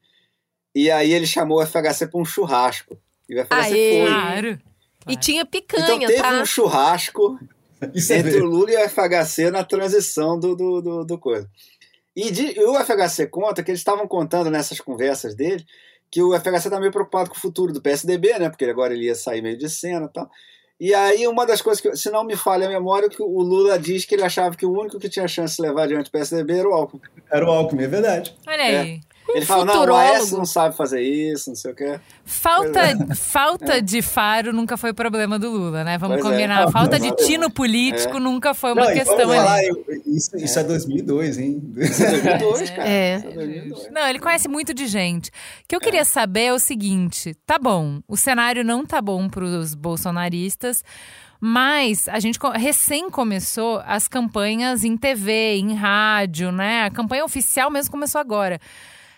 [0.75, 2.97] e aí ele chamou o FHC para um churrasco.
[3.29, 4.01] E o FHC Aê!
[4.03, 4.11] foi.
[4.11, 4.59] Claro.
[5.09, 6.41] E tinha Então picanha, teve tá?
[6.41, 7.39] um churrasco
[7.95, 11.49] Isso é entre o Lula e o FHC na transição do, do, do, do coisa.
[12.15, 15.65] E, de- e o FHC conta que eles estavam contando nessas conversas dele
[16.11, 18.49] que o FHC está meio preocupado com o futuro do PSDB, né?
[18.49, 20.31] Porque agora ele ia sair meio de cena e tal.
[20.79, 23.79] E aí, uma das coisas que, se não me falha a memória, que o Lula
[23.79, 26.59] diz que ele achava que o único que tinha chance de levar adiante o PSDB
[26.59, 27.01] era o Alckmin.
[27.31, 28.37] Era o Alckmin, é verdade.
[28.47, 29.01] Olha aí.
[29.35, 29.95] Ele fala, não, o.
[29.95, 32.01] Aécio não sabe fazer isso, não sei o quê.
[32.25, 33.15] Falta, é.
[33.15, 35.99] falta de faro nunca foi problema do Lula, né?
[35.99, 36.31] Vamos Pois é.
[36.31, 36.65] combinar.
[36.67, 38.21] Não, falta não, de tino político É.
[38.21, 39.71] nunca foi uma Não, questão falar, ali.
[40.07, 41.61] isso, isso é 2002, hein?
[41.61, 42.89] 2002, cara.
[42.89, 43.17] É.
[43.17, 43.91] Isso 2002.
[43.93, 45.29] Não, ele conhece muito de gente.
[45.29, 45.33] O
[45.69, 49.45] que eu queria saber é o seguinte: tá bom, o cenário não tá bom para
[49.45, 50.83] os bolsonaristas,
[51.41, 56.85] mas a gente recém começou as campanhas em TV, em rádio, né?
[56.85, 58.61] A campanha oficial mesmo começou agora.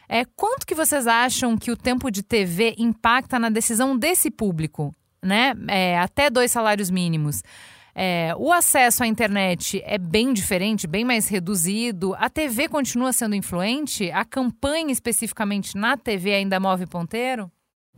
[0.09, 4.93] É, quanto que vocês acham que o tempo de TV impacta na decisão desse público,
[5.23, 5.53] né?
[5.69, 7.43] É, até dois salários mínimos.
[7.95, 12.15] É, o acesso à internet é bem diferente, bem mais reduzido.
[12.15, 14.11] A TV continua sendo influente?
[14.13, 17.51] A campanha especificamente na TV ainda move ponteiro?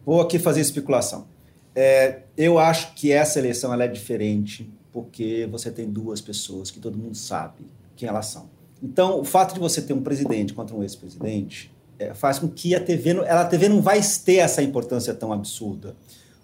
[0.05, 1.29] Vou aqui fazer especulação.
[1.75, 6.99] É, eu acho que essa eleição é diferente porque você tem duas pessoas que todo
[6.99, 8.49] mundo sabe quem elas são.
[8.83, 11.71] Então, o fato de você ter um presidente contra um ex-presidente
[12.14, 15.94] faz com que a TV, ela, a TV não vai ter essa importância tão absurda.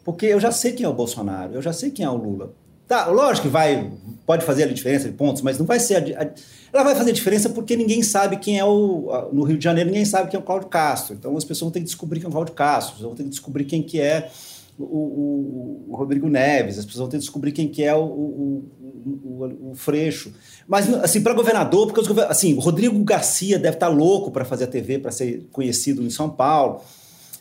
[0.05, 2.53] Porque eu já sei quem é o Bolsonaro, eu já sei quem é o Lula.
[2.87, 3.91] Tá, lógico que vai,
[4.25, 6.17] pode fazer a diferença de pontos, mas não vai ser.
[6.17, 6.29] A, a,
[6.73, 9.11] ela vai fazer diferença porque ninguém sabe quem é o.
[9.11, 11.15] A, no Rio de Janeiro, ninguém sabe quem é o Cláudio Castro.
[11.15, 13.31] Então as pessoas vão ter que descobrir quem é o Cláudio Castro, vão ter que
[13.31, 14.31] descobrir quem que é
[14.79, 18.05] o, o, o Rodrigo Neves, as pessoas vão ter que descobrir quem que é o,
[18.05, 20.33] o, o Freixo.
[20.67, 24.45] Mas, assim, para governador, porque os, assim, o Rodrigo Garcia deve estar tá louco para
[24.45, 26.81] fazer a TV, para ser conhecido em São Paulo,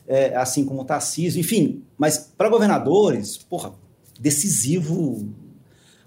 [0.07, 1.83] é, assim como o Tarcísio, enfim.
[1.97, 3.73] Mas para governadores, porra,
[4.19, 5.27] decisivo.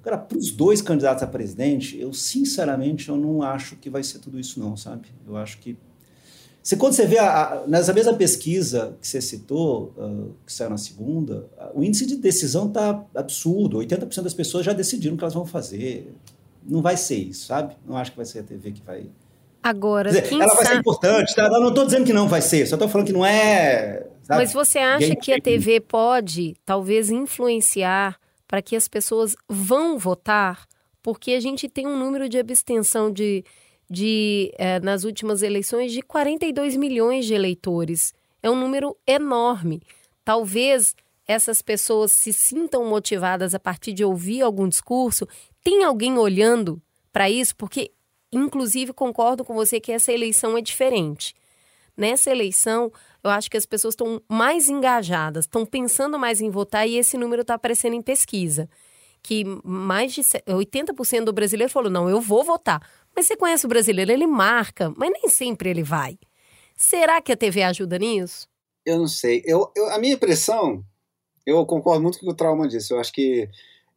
[0.01, 4.21] Agora, para os dois candidatos a presidente, eu sinceramente eu não acho que vai ser
[4.21, 5.09] tudo isso, não, sabe?
[5.27, 5.77] Eu acho que
[6.63, 10.71] você, quando você vê a, a, nessa mesma pesquisa que você citou, uh, que saiu
[10.71, 13.79] na segunda, o índice de decisão está absurdo.
[13.79, 16.13] 80% das pessoas já decidiram o que elas vão fazer.
[16.63, 17.75] Não vai ser isso, sabe?
[17.87, 19.07] Não acho que vai ser a TV que vai.
[19.63, 21.45] Agora, dizer, ela vai ser importante, tá?
[21.47, 24.07] Eu não estou dizendo que não vai ser, só estou falando que não é.
[24.23, 24.43] Sabe?
[24.43, 30.67] Mas você acha que a TV pode, talvez, influenciar para que as pessoas vão votar?
[31.03, 33.43] Porque a gente tem um número de abstenção de
[33.89, 38.13] de, eh, nas últimas eleições de 42 milhões de eleitores.
[38.43, 39.83] É um número enorme.
[40.25, 40.95] Talvez
[41.27, 45.29] essas pessoas se sintam motivadas a partir de ouvir algum discurso.
[45.63, 46.81] Tem alguém olhando
[47.13, 47.55] para isso?
[47.57, 47.93] Porque,
[48.33, 51.35] inclusive, concordo com você que essa eleição é diferente.
[51.97, 56.89] Nessa eleição, eu acho que as pessoas estão mais engajadas, estão pensando mais em votar
[56.89, 58.69] e esse número está aparecendo em pesquisa.
[59.21, 62.81] Que mais de 80% do brasileiro falou: não, eu vou votar.
[63.19, 66.17] Mas você conhece o brasileiro, ele marca, mas nem sempre ele vai.
[66.77, 68.47] Será que a TV ajuda nisso?
[68.87, 69.43] Eu não sei.
[69.45, 70.85] Eu, eu a minha impressão,
[71.45, 72.95] eu concordo muito com o que o Trauma disse.
[72.95, 73.49] Eu acho que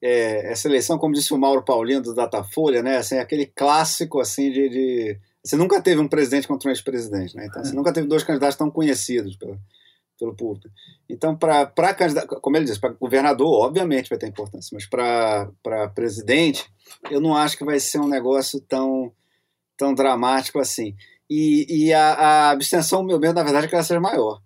[0.02, 4.52] é, essa eleição, como disse o Mauro Paulino do Datafolha, né, assim, aquele clássico assim
[4.52, 5.20] de, de...
[5.44, 7.46] Você nunca teve um presidente contra um ex-presidente, né?
[7.46, 7.76] Então, você é.
[7.76, 9.56] nunca teve dois candidatos tão conhecidos pelo,
[10.22, 10.70] pelo público.
[11.10, 16.66] Então, para candidato, como ele disse, para governador, obviamente vai ter importância, mas para presidente,
[17.10, 19.12] eu não acho que vai ser um negócio tão,
[19.76, 20.96] tão dramático assim.
[21.28, 24.40] E, e a, a abstenção, meu medo, na verdade, é que ela seja maior.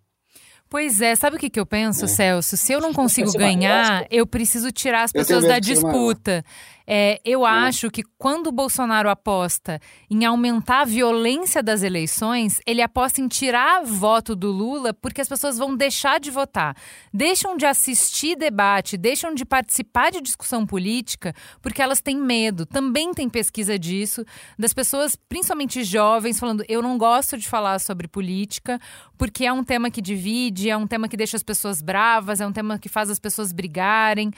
[0.70, 2.08] Pois é, sabe o que, que eu penso, é.
[2.08, 2.58] Celso?
[2.58, 6.44] Se eu não consigo ganhar, eu preciso tirar as pessoas da disputa.
[6.88, 7.46] É, eu hum.
[7.46, 9.80] acho que quando o Bolsonaro aposta
[10.10, 15.28] em aumentar a violência das eleições, ele aposta em tirar voto do Lula porque as
[15.28, 16.76] pessoas vão deixar de votar.
[17.14, 22.66] Deixam de assistir debate, deixam de participar de discussão política porque elas têm medo.
[22.66, 24.24] Também tem pesquisa disso,
[24.58, 28.80] das pessoas, principalmente jovens, falando: eu não gosto de falar sobre política
[29.18, 32.46] porque é um tema que divide, é um tema que deixa as pessoas bravas, é
[32.48, 34.32] um tema que faz as pessoas brigarem.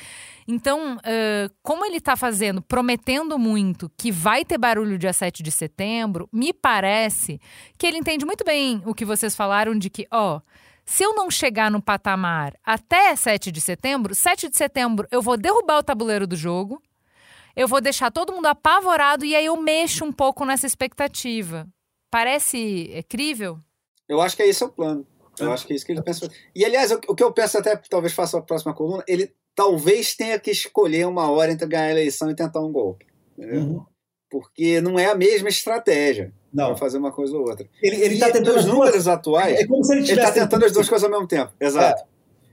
[0.48, 2.37] Então, uh, como ele está fazendo,
[2.68, 7.40] prometendo muito que vai ter barulho dia 7 de setembro, me parece
[7.78, 10.42] que ele entende muito bem o que vocês falaram de que, ó.
[10.86, 15.36] Se eu não chegar no patamar até 7 de setembro, 7 de setembro eu vou
[15.36, 16.82] derrubar o tabuleiro do jogo,
[17.56, 21.68] eu vou deixar todo mundo apavorado e aí eu mexo um pouco nessa expectativa.
[22.10, 23.60] Parece é, crível?
[24.08, 25.06] Eu acho que é esse o plano.
[25.40, 26.30] Eu acho que é isso que ele pensa.
[26.56, 30.40] E, aliás, o que eu penso até, talvez faça a próxima coluna, ele talvez tenha
[30.40, 33.08] que escolher uma hora entre ganhar a eleição e tentar um golpe.
[33.36, 33.84] Uhum.
[34.30, 37.68] Porque não é a mesma estratégia para fazer uma coisa ou outra.
[37.82, 39.08] Ele, ele tá tentando os números duas...
[39.08, 39.60] atuais.
[39.60, 41.52] É como se ele está tentando as duas coisas ao mesmo tempo.
[41.60, 42.04] Exato.
[42.04, 42.06] É.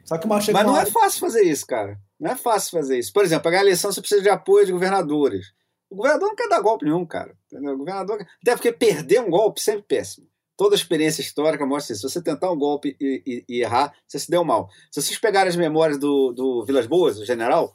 [0.07, 1.99] Só que Mas não é fácil fazer isso, cara.
[2.19, 3.13] Não é fácil fazer isso.
[3.13, 5.53] Por exemplo, para ganhar a eleição você precisa de apoio de governadores.
[5.91, 7.35] O governador não quer dar golpe nenhum, cara.
[7.47, 7.75] Entendeu?
[7.75, 8.27] O governador.
[8.43, 10.27] Até porque perder um golpe sempre é péssimo
[10.57, 12.09] toda experiência histórica mostra isso.
[12.09, 14.69] Se você tentar um golpe e, e, e, errar, você se deu mal.
[14.91, 17.75] Se vocês pegarem as memórias do, do Vilas Boas, o general,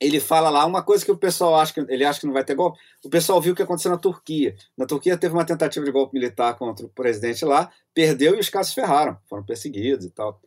[0.00, 2.44] ele fala lá uma coisa que o pessoal acha que ele acha que não vai
[2.44, 2.78] ter golpe.
[3.04, 4.54] O pessoal viu o que aconteceu na Turquia.
[4.76, 8.48] Na Turquia teve uma tentativa de golpe militar contra o presidente lá, perdeu e os
[8.48, 10.40] caras ferraram, foram perseguidos e tal.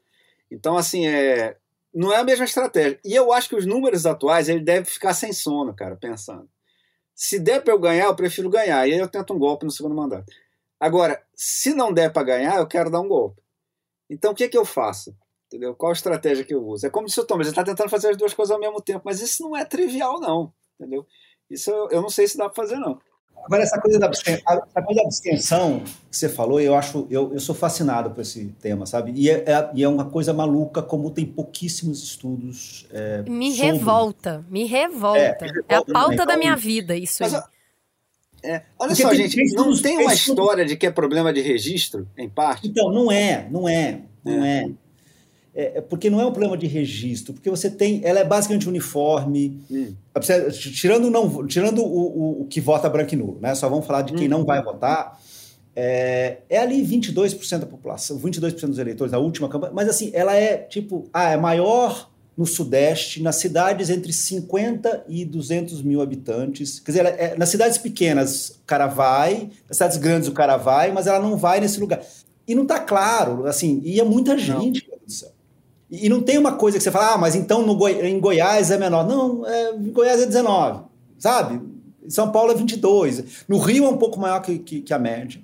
[0.51, 1.57] Então, assim, é,
[1.93, 2.99] não é a mesma estratégia.
[3.03, 6.47] E eu acho que os números atuais ele deve ficar sem sono, cara, pensando.
[7.15, 8.87] Se der para eu ganhar, eu prefiro ganhar.
[8.87, 10.31] E aí eu tento um golpe no segundo mandato.
[10.79, 13.41] Agora, se não der para ganhar, eu quero dar um golpe.
[14.09, 15.15] Então, o que, é que eu faço?
[15.47, 15.73] Entendeu?
[15.75, 16.85] Qual a estratégia que eu uso?
[16.85, 19.21] É como disse o ele está tentando fazer as duas coisas ao mesmo tempo, mas
[19.21, 20.53] isso não é trivial, não.
[20.79, 21.05] Entendeu?
[21.49, 22.99] Isso eu, eu não sei se dá para fazer, não.
[23.45, 27.31] Agora, essa coisa, da abstenção, essa coisa da abstenção que você falou, eu acho, eu,
[27.33, 29.13] eu sou fascinado por esse tema, sabe?
[29.15, 32.87] E é, é, e é uma coisa maluca, como tem pouquíssimos estudos.
[32.91, 33.71] É, me sobre...
[33.71, 35.19] revolta, me revolta.
[35.19, 37.31] É, me revolta é a pauta da minha vida, isso aí.
[38.43, 38.61] É.
[38.77, 42.29] Olha porque só, gente, não tem uma história de que é problema de registro, em
[42.29, 42.67] parte?
[42.67, 44.59] Então, não é, não é, não é.
[44.59, 44.71] é.
[45.59, 47.99] É, porque não é um problema de registro, porque você tem.
[48.03, 49.59] Ela é basicamente uniforme.
[49.71, 49.91] Hum.
[50.51, 53.55] Tirando, não, tirando o, o, o, que vota branco e nulo, né?
[53.55, 54.29] Só vamos falar de quem hum.
[54.29, 55.19] não vai votar.
[55.75, 60.35] É, é ali 22% da população, 22% dos eleitores na última campanha, mas assim, ela
[60.35, 66.79] é tipo, ah, é maior no Sudeste, nas cidades entre 50 e 200 mil habitantes.
[66.79, 70.91] Quer dizer, é, nas cidades pequenas o cara vai, nas cidades grandes o cara vai,
[70.91, 71.99] mas ela não vai nesse lugar.
[72.47, 74.87] E não está claro, assim, ia muita gente.
[75.89, 78.19] E, e não tem uma coisa que você fala, ah, mas então no Goi em
[78.19, 79.07] Goiás é menor.
[79.07, 80.83] Não, é, em Goiás é 19,
[81.17, 81.59] sabe?
[82.05, 83.45] Em São Paulo é 22.
[83.47, 85.41] No Rio é um pouco maior que, que, que a média.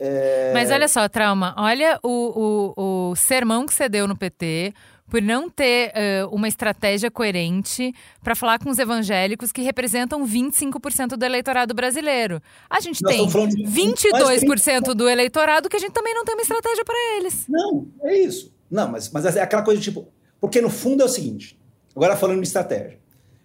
[0.00, 0.52] É...
[0.54, 4.72] Mas olha só, Trauma, olha o, o, o sermão que você deu no PT
[5.08, 11.16] por não ter uh, uma estratégia coerente para falar com os evangélicos que representam 25%
[11.16, 12.42] do eleitorado brasileiro.
[12.68, 16.84] A gente Nós tem 22% do eleitorado que a gente também não tem uma estratégia
[16.84, 17.46] para eles.
[17.48, 18.52] Não, é isso.
[18.70, 20.08] Não, mas, mas é aquela coisa tipo.
[20.40, 21.58] Porque no fundo é o seguinte:
[21.96, 22.98] agora falando de estratégia.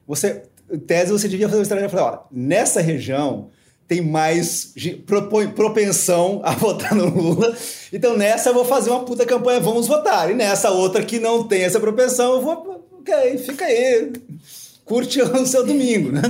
[0.05, 0.43] Você,
[0.86, 3.49] tese, você devia fazer uma estratégia para olha, nessa região
[3.88, 4.73] tem mais
[5.55, 7.55] propensão a votar no Lula.
[7.91, 10.29] Então nessa eu vou fazer uma puta campanha, vamos votar.
[10.31, 12.88] E nessa outra que não tem essa propensão, eu vou.
[12.99, 14.13] Ok, fica aí.
[14.86, 16.21] Curte o seu domingo, né?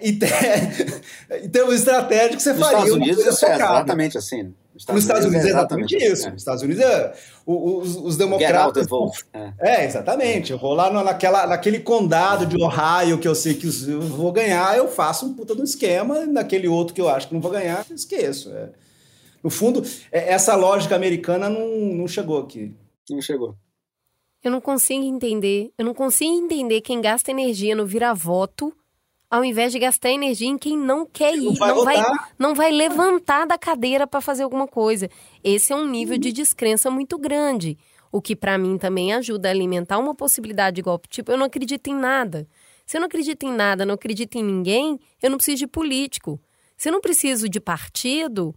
[0.00, 0.30] E tem,
[1.44, 2.78] em termos estratégicos, você Nos faria.
[2.78, 4.54] Estados Unidos é exatamente assim.
[4.88, 4.94] Né?
[4.94, 6.30] Nos Estados Unidos é exatamente, isso.
[6.30, 7.12] Nos Estados Unidos é.
[7.46, 8.86] Os, os democratas.
[9.32, 9.52] É.
[9.58, 9.84] é.
[9.84, 10.52] exatamente.
[10.52, 14.76] Eu vou lá naquela, naquele condado de Ohio que eu sei que eu vou ganhar,
[14.76, 17.84] eu faço um puta do esquema, naquele outro que eu acho que não vou ganhar,
[17.88, 18.50] eu esqueço.
[18.50, 18.70] É.
[19.42, 22.74] No fundo, é, essa lógica americana não, não chegou aqui.
[23.08, 23.56] Não chegou.
[24.42, 25.70] Eu não consigo entender.
[25.76, 28.74] Eu não consigo entender quem gasta energia no vira-voto
[29.30, 32.04] ao invés de gastar energia em quem não quer ir, não vai, não vai,
[32.36, 35.08] não vai levantar da cadeira para fazer alguma coisa.
[35.44, 37.78] Esse é um nível de descrença muito grande,
[38.10, 41.08] o que para mim também ajuda a alimentar uma possibilidade de golpe.
[41.08, 42.48] Tipo, eu não acredito em nada.
[42.84, 46.40] Se eu não acredito em nada, não acredito em ninguém, eu não preciso de político.
[46.76, 48.52] Se eu não preciso de partido,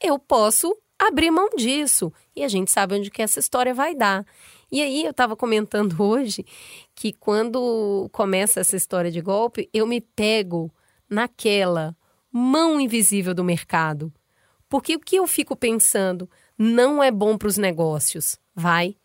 [0.00, 2.10] eu posso abrir mão disso.
[2.34, 4.24] E a gente sabe onde que essa história vai dar.
[4.70, 6.44] E aí eu estava comentando hoje
[6.94, 10.70] que quando começa essa história de golpe, eu me pego
[11.08, 11.96] naquela
[12.30, 14.12] mão invisível do mercado.
[14.68, 18.96] Porque o que eu fico pensando não é bom para os negócios, vai?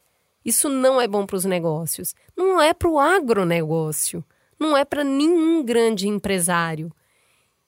[0.43, 2.13] Isso não é bom para os negócios.
[2.35, 4.23] Não é para o agronegócio.
[4.59, 6.91] Não é para nenhum grande empresário.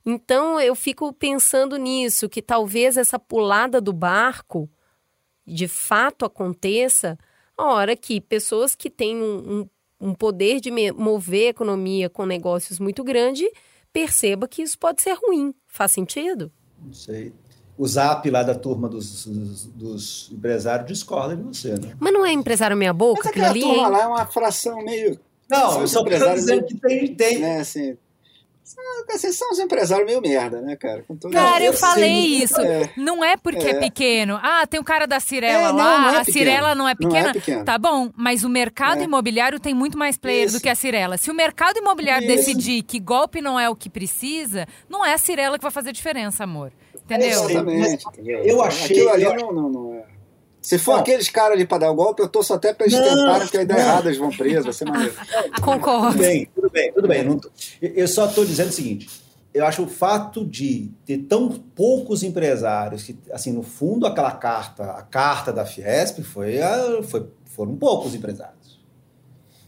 [0.06, 4.70] Então eu fico pensando nisso, que talvez essa pulada do barco
[5.48, 7.18] de fato aconteça
[7.58, 9.70] a hora que pessoas que têm um,
[10.01, 13.49] um, um poder de mover a economia com negócios muito grande
[13.93, 15.53] perceba que isso pode ser ruim.
[15.68, 16.51] Faz sentido?
[16.84, 17.34] Não sei.
[17.78, 21.95] O Zap lá da turma dos, dos, dos empresários discorda de você, né?
[21.99, 23.24] Mas não é empresário meia boca?
[23.26, 23.89] Mas aquela ali, turma hein?
[23.89, 25.20] lá é uma fração meio...
[25.49, 27.16] Não, eu só quero dizer que tem...
[27.16, 27.39] tem...
[27.39, 27.97] Né, assim,
[29.07, 31.05] vocês são uns empresários meio merda, né, cara?
[31.32, 32.59] Cara, eu, eu falei isso.
[32.59, 32.89] É.
[32.97, 33.72] Não é porque é.
[33.72, 33.80] é.
[33.80, 34.39] pequeno.
[34.41, 35.97] Ah, tem o cara da Cirela é, lá.
[35.97, 37.34] Não, não é a Cirela não é pequena.
[37.34, 39.03] Não é tá bom, mas o mercado é.
[39.03, 40.59] imobiliário tem muito mais players isso.
[40.59, 41.18] do que a Cirela.
[41.18, 42.36] Se o mercado imobiliário isso.
[42.36, 45.91] decidir que golpe não é o que precisa, não é a Cirela que vai fazer
[45.91, 46.72] diferença, amor.
[46.95, 47.30] Entendeu?
[47.30, 48.05] Exatamente.
[48.24, 49.07] Eu achei.
[49.07, 49.95] Aquilo ali não, não, não é.
[50.66, 50.99] Se for não.
[51.01, 53.57] aqueles caras ali para dar o golpe, eu torço até para eles não, tentarem, porque
[53.57, 55.13] a ideia errada eles vão presos, vai ser maneiro.
[55.61, 56.13] Concordo.
[56.13, 57.24] Tudo bem, tudo bem, tudo bem.
[57.24, 57.39] Não,
[57.82, 59.07] eu só estou dizendo o seguinte:
[59.53, 64.86] eu acho o fato de ter tão poucos empresários, que, assim, no fundo, aquela carta,
[64.93, 68.80] a carta da Fiesp foi, a, foi foram poucos empresários.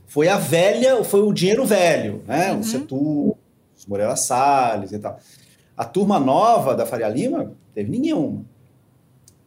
[0.07, 2.53] Foi a velha, foi o dinheiro velho, né?
[2.53, 2.59] Uhum.
[2.59, 3.37] O Setu,
[3.77, 5.19] os Moreira Salles e tal.
[5.77, 8.43] A turma nova da Faria Lima teve nenhuma.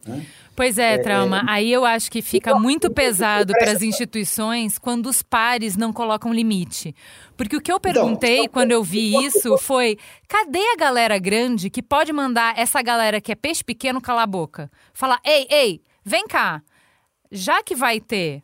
[0.07, 0.25] Né?
[0.61, 1.39] Pois é, Trauma.
[1.39, 5.91] É, Aí eu acho que fica muito pesado para as instituições quando os pares não
[5.91, 6.95] colocam limite.
[7.35, 9.97] Porque o que eu perguntei quando eu vi isso foi:
[10.27, 14.27] cadê a galera grande que pode mandar essa galera que é peixe pequeno calar a
[14.27, 14.69] boca?
[14.93, 16.61] Falar: ei, ei, vem cá.
[17.31, 18.43] Já que vai ter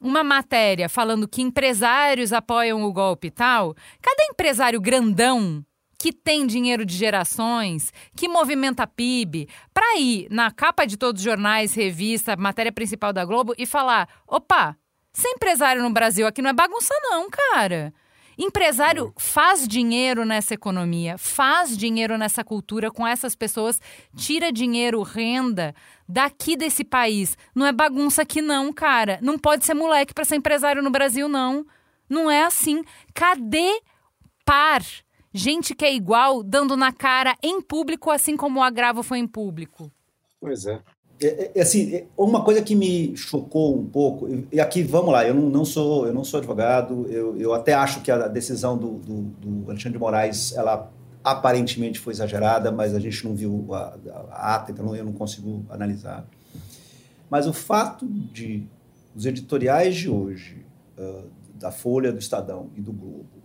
[0.00, 5.65] uma matéria falando que empresários apoiam o golpe e tal, cadê empresário grandão
[5.98, 11.24] que tem dinheiro de gerações, que movimenta PIB, para ir na capa de todos os
[11.24, 14.76] jornais, revista, matéria principal da Globo e falar: opa,
[15.12, 17.92] ser empresário no Brasil aqui não é bagunça, não, cara.
[18.38, 23.80] Empresário faz dinheiro nessa economia, faz dinheiro nessa cultura com essas pessoas,
[24.14, 25.74] tira dinheiro, renda
[26.06, 27.36] daqui desse país.
[27.54, 29.18] Não é bagunça aqui, não, cara.
[29.22, 31.64] Não pode ser moleque para ser empresário no Brasil, não.
[32.10, 32.84] Não é assim.
[33.14, 33.80] Cadê
[34.44, 34.82] par?
[35.36, 39.26] Gente que é igual dando na cara em público, assim como o agravo foi em
[39.26, 39.90] público.
[40.40, 40.80] Pois é.
[41.20, 45.26] É, é, assim, é, uma coisa que me chocou um pouco, e aqui vamos lá,
[45.26, 48.76] eu não, não sou eu não sou advogado, eu, eu até acho que a decisão
[48.76, 50.90] do, do, do, Alexandre de Moraes, ela
[51.24, 53.96] aparentemente foi exagerada, mas a gente não viu a,
[54.30, 56.26] a ata, então eu não consigo analisar.
[57.30, 58.64] Mas o fato de
[59.14, 60.64] os editoriais de hoje
[60.98, 63.35] uh, da Folha, do Estadão e do Globo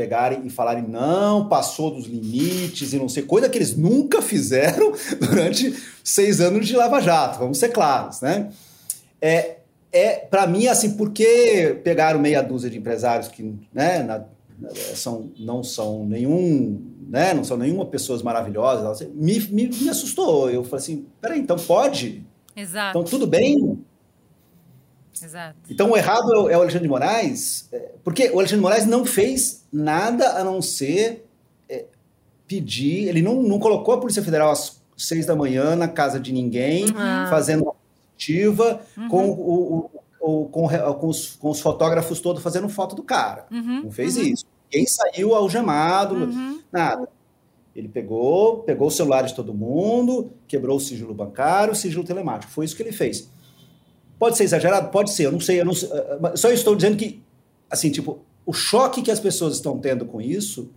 [0.00, 4.94] pegarem e falarem não, passou dos limites e não sei, coisa que eles nunca fizeram
[5.20, 8.48] durante seis anos de Lava Jato, vamos ser claros, né?
[9.20, 9.56] É,
[9.92, 14.24] é para mim, assim, porque pegaram meia dúzia de empresários que né, na,
[14.58, 20.48] na, são, não são nenhum, né, não são nenhuma pessoas maravilhosas, me, me, me assustou.
[20.48, 22.24] Eu falei assim, peraí, então pode?
[22.56, 22.98] Exato.
[22.98, 23.79] Então tudo bem?
[25.22, 25.56] Exato.
[25.68, 29.04] Então o errado é o Alexandre de Moraes, é, porque o Alexandre de Moraes não
[29.04, 31.26] fez nada a não ser
[31.68, 31.84] é,
[32.46, 36.32] pedir, ele não, não colocou a Polícia Federal às seis da manhã na casa de
[36.32, 37.28] ninguém, uhum.
[37.28, 39.08] fazendo uma positiva, uhum.
[39.08, 39.90] com, o, o,
[40.20, 43.46] o, com, com, os, com os fotógrafos todos fazendo foto do cara.
[43.50, 43.84] Uhum.
[43.84, 44.44] Não fez isso.
[44.70, 46.60] Ninguém saiu algemado, uhum.
[46.70, 47.08] nada.
[47.74, 52.52] Ele pegou, pegou o celular de todo mundo, quebrou o sigilo bancário, o sigilo telemático.
[52.52, 53.30] Foi isso que ele fez.
[54.20, 54.90] Pode ser exagerado?
[54.90, 57.22] Pode ser, eu não sei, eu não sei, eh, só estou dizendo que,
[57.70, 60.70] assim, tipo, o choque que as pessoas estão tendo com isso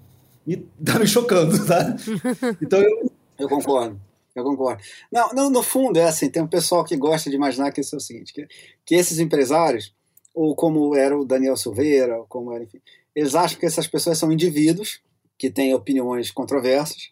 [0.48, 1.94] me tá me chocando, tá?
[2.62, 3.12] Então eu...
[3.38, 4.00] Eu concordo,
[4.34, 4.82] eu concordo.
[5.12, 7.96] Não, não, no fundo é assim, tem um pessoal que gosta de imaginar que isso
[7.96, 8.48] é o seguinte, que,
[8.86, 9.94] que esses empresários,
[10.34, 12.80] ou como era o Daniel Silveira, ou como era, enfim,
[13.14, 15.02] eles acham que essas pessoas são indivíduos
[15.38, 17.12] que têm opiniões controversas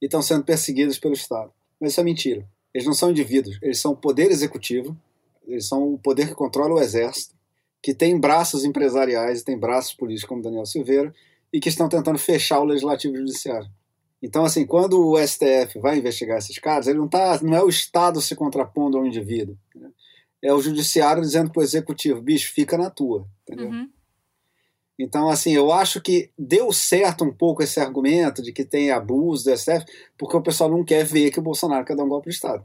[0.00, 1.52] e estão sendo perseguidos pelo Estado.
[1.78, 2.48] Mas isso é mentira.
[2.72, 4.96] Eles não são indivíduos, eles são o poder executivo,
[5.52, 7.34] eles são o poder que controla o exército,
[7.82, 11.14] que tem braços empresariais e tem braços políticos como Daniel Silveira
[11.52, 13.68] e que estão tentando fechar o legislativo judiciário.
[14.22, 17.68] Então, assim, quando o STF vai investigar esses caras, ele não tá, não é o
[17.68, 19.56] Estado se contrapondo ao indivíduo.
[19.74, 19.90] Né?
[20.42, 23.70] É o judiciário dizendo para o executivo, bicho, fica na tua, entendeu?
[23.70, 23.88] Uhum.
[24.98, 29.44] Então, assim, eu acho que deu certo um pouco esse argumento de que tem abuso
[29.44, 29.86] do STF,
[30.18, 32.64] porque o pessoal não quer ver que o Bolsonaro quer dar um golpe de Estado.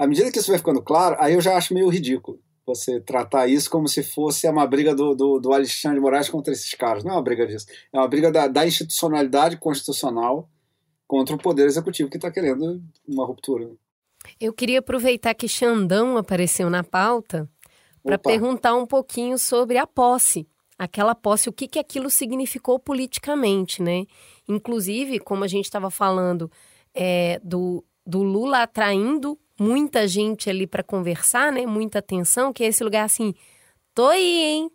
[0.00, 3.48] À medida que isso vai ficando claro, aí eu já acho meio ridículo você tratar
[3.48, 7.04] isso como se fosse uma briga do, do, do Alexandre de Moraes contra esses caras.
[7.04, 7.66] Não é uma briga disso.
[7.92, 10.48] É uma briga da, da institucionalidade constitucional
[11.06, 13.70] contra o Poder Executivo que está querendo uma ruptura.
[14.40, 17.46] Eu queria aproveitar que Xandão apareceu na pauta
[18.02, 20.48] para perguntar um pouquinho sobre a posse.
[20.78, 24.06] Aquela posse, o que, que aquilo significou politicamente, né?
[24.48, 26.50] Inclusive, como a gente estava falando
[26.94, 31.66] é, do, do Lula atraindo muita gente ali para conversar, né?
[31.66, 33.34] Muita atenção, que é esse lugar assim,
[33.94, 34.70] tô aí, hein?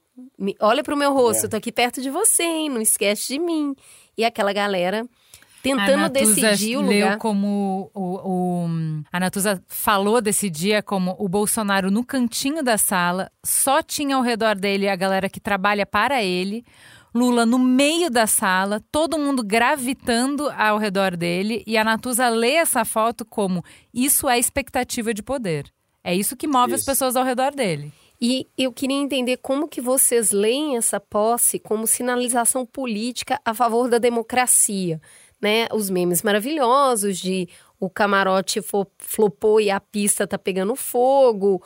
[0.61, 1.45] Olha pro meu rosto, é.
[1.47, 2.69] eu tô aqui perto de você, hein?
[2.69, 3.75] Não esquece de mim.
[4.15, 5.05] E aquela galera
[5.65, 7.09] tentando decidir o lugar.
[7.09, 8.67] Leu como o, o,
[9.11, 14.21] a Natuza falou desse dia como o Bolsonaro no cantinho da sala, só tinha ao
[14.21, 16.63] redor dele a galera que trabalha para ele.
[17.15, 22.55] Lula no meio da sala, todo mundo gravitando ao redor dele, e a Natuza lê
[22.55, 23.63] essa foto como
[23.93, 25.71] isso é expectativa de poder.
[26.03, 26.81] É isso que move isso.
[26.81, 27.93] as pessoas ao redor dele.
[28.21, 33.89] E eu queria entender como que vocês leem essa posse como sinalização política a favor
[33.89, 34.99] da democracia,
[35.41, 35.67] né?
[35.73, 37.47] Os memes maravilhosos de
[37.79, 38.61] o camarote
[38.97, 41.63] flopou e a pista tá pegando fogo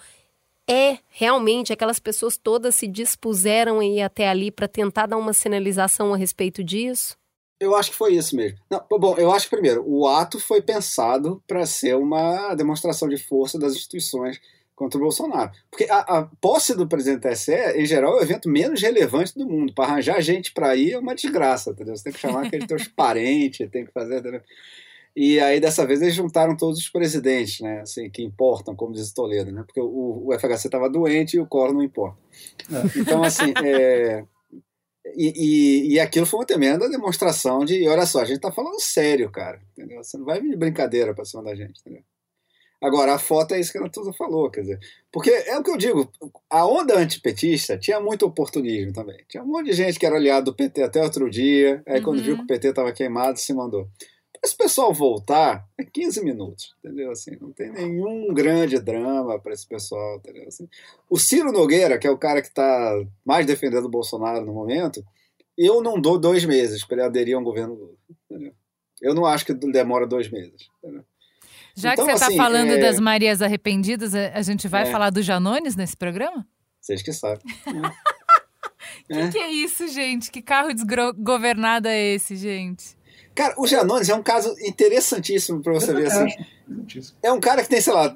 [0.70, 5.34] é realmente aquelas pessoas todas se dispuseram a ir até ali para tentar dar uma
[5.34, 7.18] sinalização a respeito disso?
[7.60, 8.58] Eu acho que foi isso mesmo.
[8.70, 13.18] Não, bom, eu acho que primeiro, o ato foi pensado para ser uma demonstração de
[13.18, 14.40] força das instituições
[14.76, 15.52] contra o Bolsonaro.
[15.70, 19.38] Porque a, a posse do presidente da TSE, em geral, é o evento menos relevante
[19.38, 19.74] do mundo.
[19.74, 21.98] Para arranjar gente para ir é uma desgraça, entendeu?
[21.98, 24.20] Você tem que chamar aqueles teus parentes, tem que fazer.
[24.20, 24.42] Entendeu?
[25.16, 27.82] E aí, dessa vez, eles juntaram todos os presidentes, né?
[27.82, 29.64] Assim, que importam, como diz Toledo, né?
[29.66, 32.18] Porque o, o FHC estava doente e o Collor não importa.
[32.72, 33.00] É.
[33.00, 34.24] Então, assim, é...
[35.16, 38.80] E, e, e, aquilo foi uma tremenda demonstração de, olha só, a gente está falando
[38.80, 40.04] sério, cara, entendeu?
[40.04, 42.04] Você não vai vir de brincadeira para cima da gente, entendeu?
[42.82, 44.80] Agora, a foto é isso que a Natuza falou, quer dizer,
[45.12, 46.10] porque é o que eu digo,
[46.50, 49.18] a onda antipetista tinha muito oportunismo também.
[49.28, 52.24] Tinha um monte de gente que era aliado do PT até outro dia, aí quando
[52.24, 52.38] viu uhum.
[52.38, 53.90] que o PT estava queimado, se mandou.
[54.44, 57.12] Esse pessoal voltar é 15 minutos, entendeu?
[57.12, 60.48] Assim, não tem nenhum grande drama para esse pessoal, entendeu?
[60.48, 60.68] Assim,
[61.10, 62.94] o Ciro Nogueira, que é o cara que está
[63.26, 65.04] mais defendendo o Bolsonaro no momento,
[65.58, 68.54] eu não dou dois meses para ele aderir a um governo Lula, entendeu?
[69.02, 71.04] Eu não acho que demora dois meses, entendeu?
[71.76, 72.78] Já então, que você está assim, falando é...
[72.78, 74.86] das Marias arrependidas, a gente vai é...
[74.92, 76.48] falar do Janones nesse programa?
[76.80, 77.44] Vocês que sabem.
[79.10, 80.32] O que, que é isso, gente?
[80.32, 82.98] Que carro desgovernado é esse, gente?
[83.40, 86.28] Cara, o Janones é um caso interessantíssimo para você ver assim.
[87.24, 88.14] É um cara que tem, sei lá,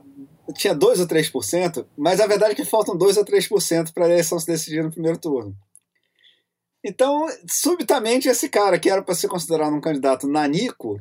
[0.54, 4.10] tinha 2 ou 3%, mas a verdade é que faltam 2 ou 3% para a
[4.10, 5.56] eleição se decidir no primeiro turno.
[6.84, 10.98] Então, subitamente, esse cara, que era para ser considerado um candidato nanico,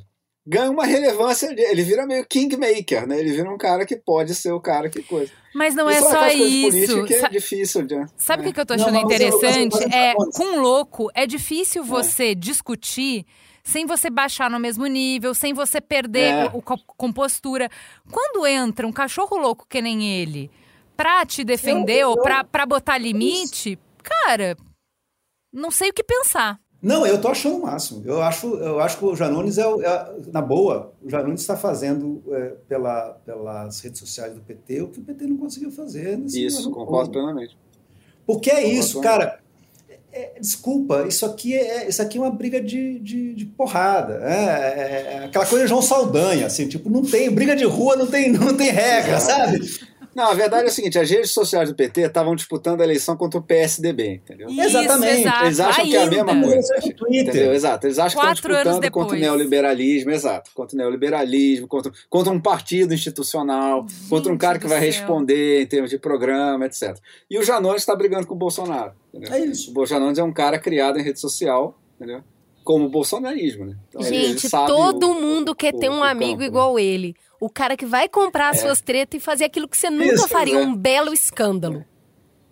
[0.47, 3.18] ganha uma relevância, ele vira meio kingmaker, né?
[3.18, 5.33] Ele vira um cara que pode ser o cara que coisa.
[5.53, 7.05] Mas não é só isso.
[7.07, 7.83] Que é difícil.
[7.85, 8.07] De...
[8.16, 8.53] Sabe o é.
[8.53, 9.75] que eu tô achando não, interessante?
[9.75, 12.35] Eu, eu, eu, é, com louco, é difícil você é.
[12.37, 13.27] discutir
[13.62, 16.46] sem você baixar no mesmo nível, sem você perder é.
[16.46, 17.70] o, o, compostura.
[18.10, 20.50] Quando entra um cachorro louco que nem ele
[20.96, 24.56] pra te defender ou pra, pra botar limite, cara,
[25.52, 26.60] não sei o que pensar.
[26.82, 28.02] Não, eu tô achando o máximo.
[28.04, 32.20] Eu acho, eu acho que o Janones é, é na boa, o Janones está fazendo
[32.32, 36.18] é, pela, pelas redes sociais do PT o que o PT não conseguiu fazer.
[36.18, 37.56] Isso, concordo plenamente.
[38.26, 39.41] Porque é concordo isso, cara.
[40.12, 44.20] É, desculpa, isso aqui é, isso aqui é uma briga de, de, de porrada.
[44.22, 47.96] É, é, é aquela coisa de João Saldanha, assim, tipo, não tem briga de rua,
[47.96, 49.60] não tem, não tem regra, sabe?
[50.14, 53.16] Não, a verdade é a seguinte: as redes sociais do PT estavam disputando a eleição
[53.16, 54.48] contra o PSDB, entendeu?
[54.48, 55.20] Isso, Exatamente.
[55.20, 55.44] Exato.
[55.44, 55.90] Eles acham Ainda.
[55.90, 56.74] que é a mesma coisa.
[57.08, 57.54] Entendeu?
[57.54, 57.86] Exato.
[57.86, 60.50] Eles acham Quatro que estão disputando contra o neoliberalismo, exato.
[60.54, 64.86] Contra o neoliberalismo, contra, contra um partido institucional, Gente contra um cara que vai céu.
[64.86, 66.96] responder em termos de programa, etc.
[67.30, 68.92] E o Janones está brigando com o Bolsonaro.
[69.12, 69.34] Entendeu?
[69.34, 69.72] É isso.
[69.76, 72.22] O Janones é um cara criado em rede social, entendeu?
[72.64, 73.76] Como o bolsonarismo, né?
[73.88, 76.46] Então, Gente, todo o, mundo quer o, ter um amigo campo, né?
[76.46, 76.82] igual né?
[76.82, 77.16] ele.
[77.43, 78.57] O cara que vai comprar é.
[78.57, 80.62] suas tretas e fazer aquilo que você nunca isso, faria, é.
[80.64, 81.84] um belo escândalo.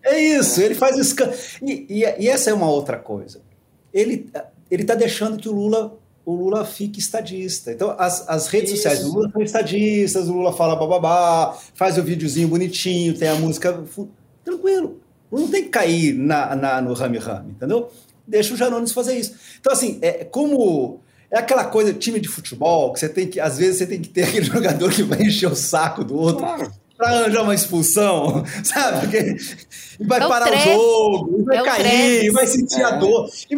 [0.02, 1.38] É isso, ele faz escândalo.
[1.62, 3.40] E, e, e, essa é uma outra coisa.
[3.94, 4.28] Ele
[4.68, 7.70] ele está deixando que o Lula o Lula fique estadista.
[7.70, 8.82] Então, as, as redes isso.
[8.82, 13.36] sociais do Lula são estadistas, o Lula fala bababá, faz o videozinho bonitinho, tem a
[13.36, 13.84] música.
[14.44, 14.98] Tranquilo.
[15.30, 17.92] Não tem que cair na, na, no rame-rame, entendeu?
[18.26, 19.36] Deixa o Janones fazer isso.
[19.60, 21.00] Então, assim, é como
[21.30, 24.08] é aquela coisa, time de futebol, que você tem que, às vezes, você tem que
[24.08, 26.44] ter aquele jogador que vai encher o saco do outro.
[26.44, 26.72] Claro.
[26.96, 29.00] Pra arranjar uma expulsão, sabe?
[29.00, 29.36] Porque
[30.00, 32.84] vai é parar o, o jogo, vai é cair, vai sentir é.
[32.84, 33.30] a dor.
[33.48, 33.54] E,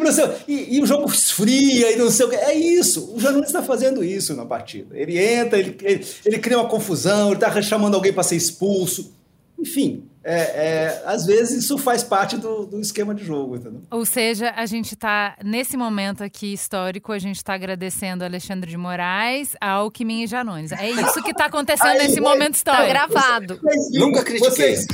[0.47, 2.37] e, e, o jogo esfria e não sei o que.
[2.37, 3.13] É isso.
[3.13, 4.97] O Janones está fazendo isso na partida.
[4.97, 9.13] Ele entra, ele, ele, ele cria uma confusão, ele está chamando alguém para ser expulso.
[9.59, 13.83] Enfim, é, é, às vezes isso faz parte do, do, esquema de jogo, entendeu?
[13.91, 18.77] Ou seja, a gente está, nesse momento aqui histórico, a gente está agradecendo Alexandre de
[18.77, 20.71] Moraes, Alckmin e Janones.
[20.73, 22.85] É isso que está acontecendo Aí, nesse momento histórico.
[22.85, 23.61] Está gravado.
[23.93, 24.51] Nunca critiquei.
[24.51, 24.87] Vocês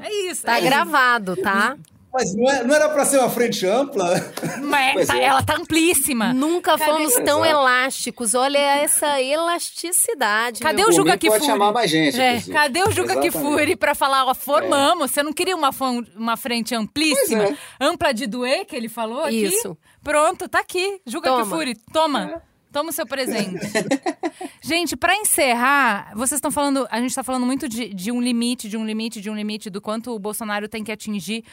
[0.00, 0.40] É isso.
[0.40, 1.76] Está é gravado, tá?
[2.12, 4.14] Mas não, é, não era para ser uma frente ampla?
[4.62, 5.24] Mas tá, é.
[5.24, 6.34] ela tá amplíssima.
[6.34, 6.90] Nunca Cadê?
[6.90, 7.46] fomos tão Exato.
[7.46, 8.34] elásticos.
[8.34, 10.60] Olha essa elasticidade.
[10.60, 11.40] Cadê o Juca Kifuri?
[11.40, 12.20] pode chamar mais gente.
[12.20, 12.40] É.
[12.40, 13.18] Cadê o Juca.
[13.18, 15.10] Kifuri para falar, ó, formamos.
[15.10, 15.14] É.
[15.14, 15.70] Você não queria uma,
[16.14, 17.44] uma frente amplíssima?
[17.44, 17.56] É.
[17.80, 19.44] Ampla de doer, que ele falou aqui?
[19.44, 19.76] Isso.
[20.04, 21.00] Pronto, tá aqui.
[21.06, 21.44] Juca toma.
[21.44, 22.30] Kifuri, toma.
[22.48, 22.52] É.
[22.72, 23.60] Toma o seu presente.
[24.62, 28.66] gente, para encerrar, vocês estão falando, a gente está falando muito de, de um limite,
[28.66, 31.44] de um limite, de um limite, do quanto o Bolsonaro tem que atingir.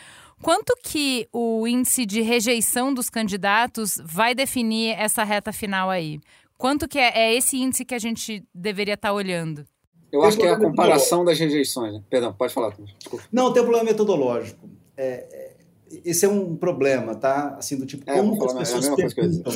[0.41, 6.19] Quanto que o índice de rejeição dos candidatos vai definir essa reta final aí?
[6.57, 9.65] Quanto que é, é esse índice que a gente deveria estar tá olhando?
[10.11, 11.93] Eu acho que é a comparação das rejeições.
[11.93, 12.03] Né?
[12.09, 12.73] Perdão, pode falar.
[12.97, 13.25] Desculpa.
[13.31, 14.69] Não, tem um problema metodológico.
[14.97, 15.55] É, é,
[16.03, 17.55] esse é um problema, tá?
[17.57, 19.53] Assim, do tipo, é, como que as é pessoas perguntam?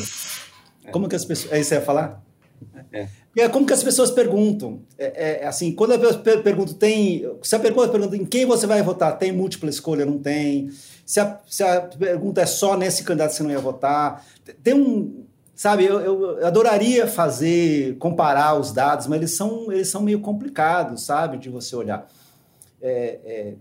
[0.92, 1.52] Como que as pessoas...
[1.52, 2.24] É isso que você ia falar?
[2.92, 3.08] É.
[3.42, 4.82] é como que as pessoas perguntam.
[4.98, 5.98] É, é assim, quando a
[6.44, 7.28] pergunta, tem.
[7.42, 10.06] Se a pergunta pergunta em quem você vai votar, tem múltipla escolha?
[10.06, 10.70] Não tem.
[11.06, 14.24] Se a, se a pergunta é só nesse candidato que você não ia votar.
[14.64, 15.24] Tem um.
[15.56, 21.06] Sabe, eu, eu adoraria fazer, comparar os dados, mas eles são, eles são meio complicados,
[21.06, 22.10] sabe, de você olhar.
[22.82, 23.54] É, é,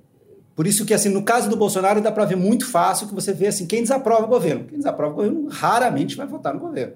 [0.54, 3.32] por isso que, assim, no caso do Bolsonaro, dá para ver muito fácil que você
[3.32, 4.64] vê, assim, quem desaprova o governo.
[4.64, 6.94] Quem desaprova o governo raramente vai votar no governo.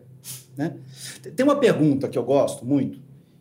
[0.57, 0.74] Né?
[1.34, 2.98] Tem uma pergunta que eu gosto muito,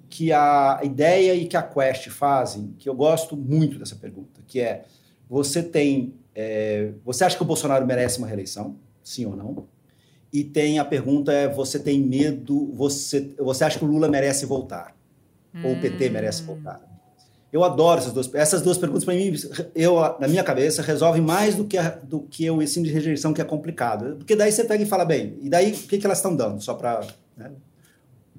[0.09, 4.59] que a ideia e que a Quest fazem, que eu gosto muito dessa pergunta, que
[4.59, 4.85] é:
[5.29, 6.13] você tem.
[6.33, 8.75] É, você acha que o Bolsonaro merece uma reeleição?
[9.03, 9.67] Sim ou não?
[10.31, 12.71] E tem a pergunta é: você tem medo?
[12.73, 14.95] Você, você acha que o Lula merece voltar?
[15.63, 16.47] Ou o PT merece hum.
[16.47, 16.94] voltar?
[17.55, 18.33] Eu adoro essas duas.
[18.33, 19.33] Essas duas perguntas, para mim,
[19.73, 23.33] eu, na minha cabeça, resolvem mais do que, a, do que o ensino de rejeição,
[23.33, 24.17] que é complicado.
[24.17, 26.61] Porque daí você pega e fala, bem, e daí o que, que elas estão dando?
[26.61, 27.51] Só para né,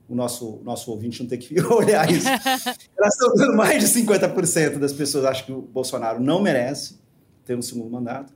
[0.07, 2.29] o nosso, nosso ouvinte não ter que olhar isso.
[2.29, 6.99] elas estão dando mais de 50% das pessoas acham que o Bolsonaro não merece
[7.43, 8.35] ter um segundo mandato.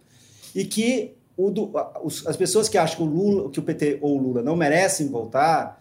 [0.55, 1.15] E que
[2.27, 5.09] as pessoas que acham que o Lula, que o PT ou o Lula não merecem
[5.09, 5.80] voltar,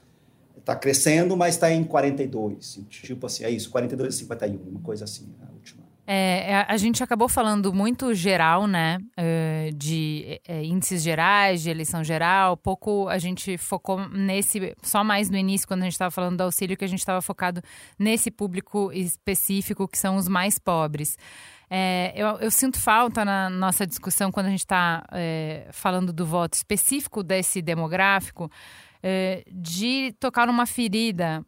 [0.69, 2.81] Está crescendo, mas está em 42.
[2.89, 5.81] Tipo assim, é isso, 42 e 51, uma coisa assim, a última.
[6.05, 8.99] É, é, a gente acabou falando muito geral, né?
[9.17, 12.55] Eh, de é, índices gerais, de eleição geral.
[12.55, 16.41] Pouco a gente focou nesse, só mais no início, quando a gente estava falando do
[16.41, 17.63] auxílio, que a gente estava focado
[17.97, 21.17] nesse público específico, que são os mais pobres.
[21.67, 26.25] É, eu, eu, sinto falta na nossa discussão, quando a gente está é, falando do
[26.25, 28.49] voto específico desse demográfico,
[29.01, 31.45] é, de tocar numa ferida.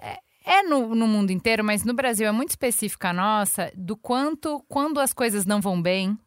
[0.00, 4.64] É, é no, no, mundo inteiro, mas no Brasil é muito específica nossa, do quanto,
[4.68, 6.18] quando as coisas não vão bem,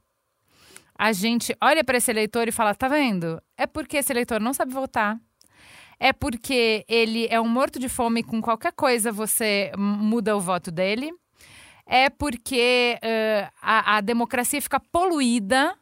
[0.98, 3.42] a gente olha para esse eleitor e fala: tá vendo?
[3.58, 5.20] É porque esse eleitor não sabe votar.
[6.00, 10.72] É porque ele é um morto de fome com qualquer coisa você muda o voto
[10.72, 11.12] dele.
[11.86, 15.76] É porque uh, a, a democracia fica poluída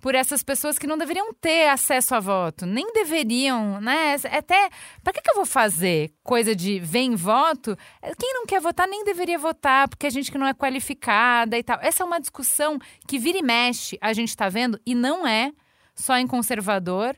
[0.00, 4.16] por essas pessoas que não deveriam ter acesso a voto, nem deveriam, né?
[4.24, 4.68] É até
[5.02, 7.76] para que, que eu vou fazer coisa de vem voto?
[8.02, 11.56] É, quem não quer votar nem deveria votar, porque a gente que não é qualificada
[11.56, 11.78] e tal.
[11.80, 15.52] Essa é uma discussão que vira e mexe, a gente está vendo e não é
[15.94, 17.16] só em conservador.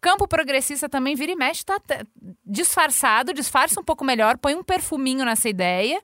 [0.00, 1.80] Campo progressista também vira e mexe, está
[2.44, 6.00] disfarçado, disfarça um pouco melhor, põe um perfuminho nessa ideia,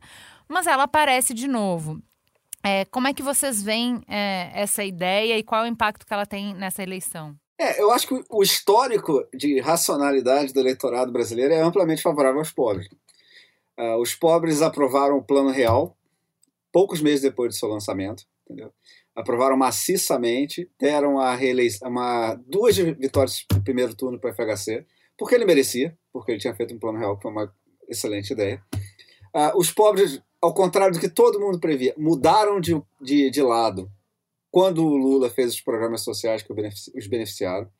[0.48, 2.02] mas ela aparece de novo.
[2.64, 6.14] É, como é que vocês veem é, essa ideia e qual é o impacto que
[6.14, 7.34] ela tem nessa eleição?
[7.58, 12.52] É, eu acho que o histórico de racionalidade do eleitorado brasileiro é amplamente favorável aos
[12.52, 12.88] pobres.
[13.78, 15.96] Uh, os pobres aprovaram o Plano Real
[16.72, 18.72] poucos meses depois do seu lançamento, entendeu?
[19.14, 24.86] aprovaram maciçamente, deram a reeleição, uma, duas vitórias no primeiro turno para o FHC,
[25.16, 27.54] porque ele merecia, porque ele tinha feito um Plano Real que foi uma
[27.88, 28.62] excelente ideia.
[29.34, 33.88] Uh, os pobres ao contrário do que todo mundo previa, mudaram de, de, de lado
[34.50, 37.70] quando o Lula fez os programas sociais que os beneficiaram.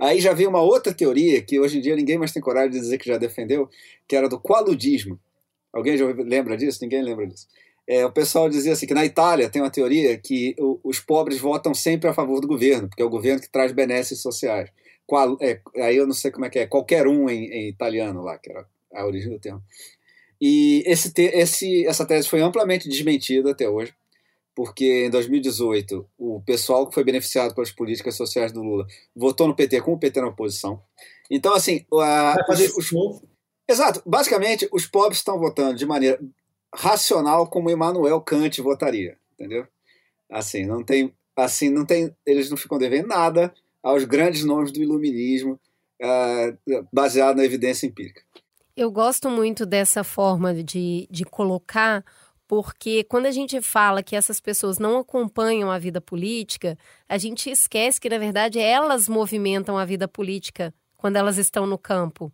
[0.00, 2.80] Aí já veio uma outra teoria que hoje em dia ninguém mais tem coragem de
[2.80, 3.68] dizer que já defendeu,
[4.08, 5.20] que era do qualudismo.
[5.72, 6.78] Alguém já lembra disso?
[6.82, 7.46] Ninguém lembra disso.
[7.86, 11.38] É, o pessoal dizia assim que na Itália tem uma teoria que o, os pobres
[11.38, 14.70] votam sempre a favor do governo, porque é o governo que traz benesses sociais.
[15.06, 18.22] Qual, é, aí eu não sei como é que é, qualquer um em, em italiano
[18.22, 19.62] lá, que era a origem do termo.
[20.40, 23.92] E esse, esse, essa tese foi amplamente desmentida até hoje,
[24.54, 29.56] porque em 2018 o pessoal que foi beneficiado pelas políticas sociais do Lula votou no
[29.56, 30.82] PT com o PT na oposição.
[31.30, 31.84] Então, assim.
[31.92, 33.22] A, os, os,
[33.68, 34.02] exato.
[34.06, 36.20] Basicamente, os pobres estão votando de maneira
[36.74, 39.66] racional como Immanuel Kant votaria, entendeu?
[40.30, 41.12] Assim, não tem.
[41.36, 42.14] Assim, não tem.
[42.26, 45.58] Eles não ficam devendo nada aos grandes nomes do iluminismo,
[46.02, 48.22] uh, baseado na evidência empírica.
[48.80, 52.04] Eu gosto muito dessa forma de, de colocar,
[52.46, 57.50] porque quando a gente fala que essas pessoas não acompanham a vida política, a gente
[57.50, 62.32] esquece que, na verdade, elas movimentam a vida política quando elas estão no campo.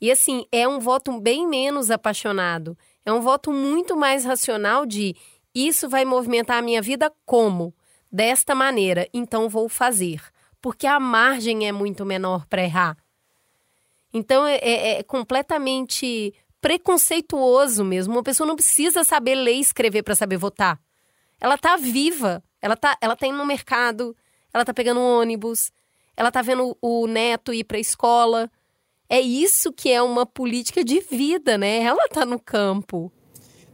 [0.00, 2.78] E assim, é um voto bem menos apaixonado.
[3.04, 5.14] É um voto muito mais racional de
[5.54, 7.74] isso vai movimentar a minha vida como?
[8.10, 10.22] Desta maneira, então vou fazer.
[10.62, 13.03] Porque a margem é muito menor para errar.
[14.14, 18.14] Então é, é, é completamente preconceituoso mesmo.
[18.14, 20.80] Uma pessoa não precisa saber ler e escrever para saber votar.
[21.40, 24.16] Ela tá viva, ela tá, ela tá indo no mercado,
[24.52, 25.72] ela tá pegando um ônibus,
[26.16, 28.48] ela tá vendo o neto ir para a escola.
[29.08, 31.82] É isso que é uma política de vida, né?
[31.82, 33.12] Ela tá no campo.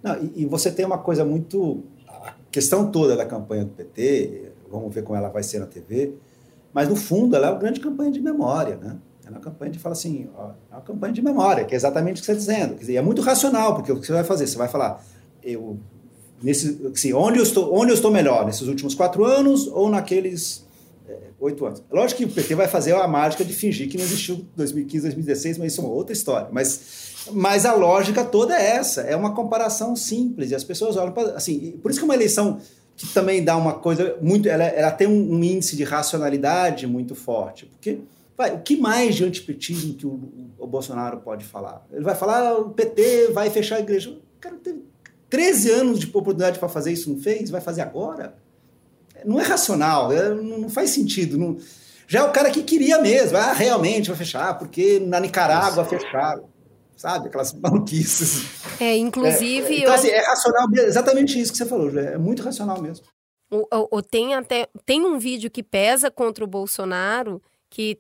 [0.03, 1.84] Não, e, e você tem uma coisa muito.
[2.09, 6.14] A questão toda da campanha do PT, vamos ver como ela vai ser na TV,
[6.72, 8.99] mas no fundo ela é uma grande campanha de memória, né?
[9.30, 12.18] É uma campanha de fala assim, ó, é uma campanha de memória, que é exatamente
[12.18, 12.74] o que você está dizendo.
[12.74, 14.46] Quer dizer, é muito racional, porque o que você vai fazer?
[14.46, 15.04] Você vai falar,
[15.42, 15.78] eu,
[16.42, 20.66] nesse, assim, onde, eu estou, onde eu estou melhor, nesses últimos quatro anos ou naqueles
[21.08, 21.82] é, oito anos?
[21.90, 25.58] Lógico que o PT vai fazer a mágica de fingir que não existiu 2015, 2016,
[25.58, 26.48] mas isso é uma outra história.
[26.50, 31.12] Mas, mas a lógica toda é essa, é uma comparação simples, e as pessoas olham
[31.12, 32.58] para, assim, por isso que uma eleição
[32.96, 37.14] que também dá uma coisa muito, ela, ela tem um, um índice de racionalidade muito
[37.14, 38.00] forte, porque
[38.41, 40.18] Vai, o que mais de antipetismo que o,
[40.59, 41.86] o, Bolsonaro pode falar?
[41.93, 44.09] Ele vai falar, ah, o PT vai fechar a igreja.
[44.09, 44.82] O cara teve
[45.28, 47.51] 13 anos de oportunidade para fazer isso, não fez?
[47.51, 48.34] Vai fazer agora?
[49.26, 51.37] Não é racional, é, não, faz sentido.
[51.37, 51.58] Não...
[52.08, 53.37] Já é o cara que queria mesmo.
[53.37, 56.49] Ah, realmente vai fechar, porque na Nicarágua fecharam.
[56.96, 57.29] Sabe?
[57.29, 58.42] Aquelas maluquices.
[58.80, 59.75] É, inclusive.
[59.75, 59.99] É, então, eu...
[59.99, 63.04] assim, é racional, exatamente isso que você falou, é muito racional mesmo.
[63.50, 67.99] O, o, o, tem até tem um vídeo que pesa contra o Bolsonaro que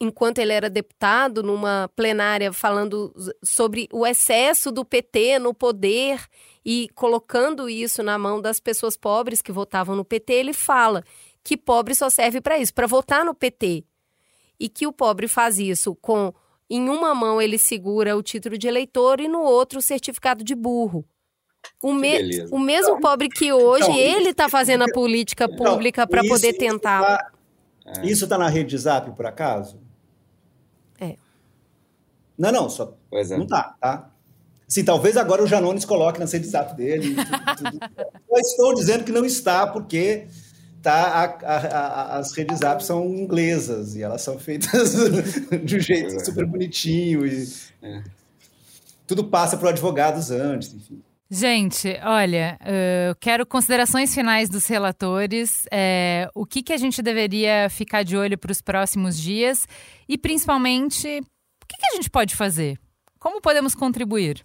[0.00, 3.12] enquanto ele era deputado, numa plenária falando
[3.42, 6.24] sobre o excesso do PT no poder
[6.64, 11.02] e colocando isso na mão das pessoas pobres que votavam no PT, ele fala
[11.42, 13.84] que pobre só serve para isso, para votar no PT.
[14.60, 16.32] E que o pobre faz isso com
[16.70, 20.54] em uma mão ele segura o título de eleitor e no outro o certificado de
[20.54, 21.04] burro.
[21.82, 25.56] O, me o mesmo então, pobre que hoje então, ele está fazendo a política então,
[25.56, 27.02] pública para poder tentar.
[27.02, 27.37] Tá
[27.96, 28.06] é.
[28.06, 29.80] Isso está na rede de zap, por acaso?
[31.00, 31.16] É.
[32.36, 32.96] Não, não, só.
[33.10, 33.38] Pois é.
[33.38, 34.10] Não tá, tá?
[34.66, 37.14] Sim, talvez agora o Janones coloque na rede de zap dele.
[37.14, 37.78] Tudo, tudo.
[38.30, 40.26] Eu estou dizendo que não está, porque
[40.82, 44.92] tá, a, a, a, as redes app são inglesas e elas são feitas
[45.64, 46.24] de um jeito é.
[46.24, 47.48] super bonitinho e
[47.82, 48.02] é.
[49.06, 51.02] tudo passa para advogados antes, enfim.
[51.30, 55.66] Gente, olha, eu quero considerações finais dos relatores.
[55.70, 59.68] É, o que, que a gente deveria ficar de olho para os próximos dias
[60.08, 62.78] e, principalmente, o que, que a gente pode fazer?
[63.18, 64.42] Como podemos contribuir?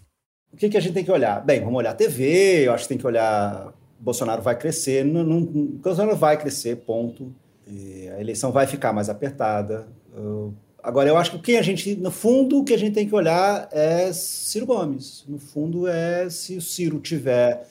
[0.51, 1.39] O que, que a gente tem que olhar?
[1.39, 3.73] Bem, vamos olhar TV, eu acho que tem que olhar.
[3.97, 7.34] Bolsonaro vai crescer, não, não, Bolsonaro vai crescer, ponto.
[7.65, 9.88] E a eleição vai ficar mais apertada.
[10.14, 10.53] Eu
[10.84, 13.07] Agora, eu acho que o que a gente, no fundo, o que a gente tem
[13.07, 15.23] que olhar é Ciro Gomes.
[15.27, 17.65] No fundo, é se o Ciro tiver,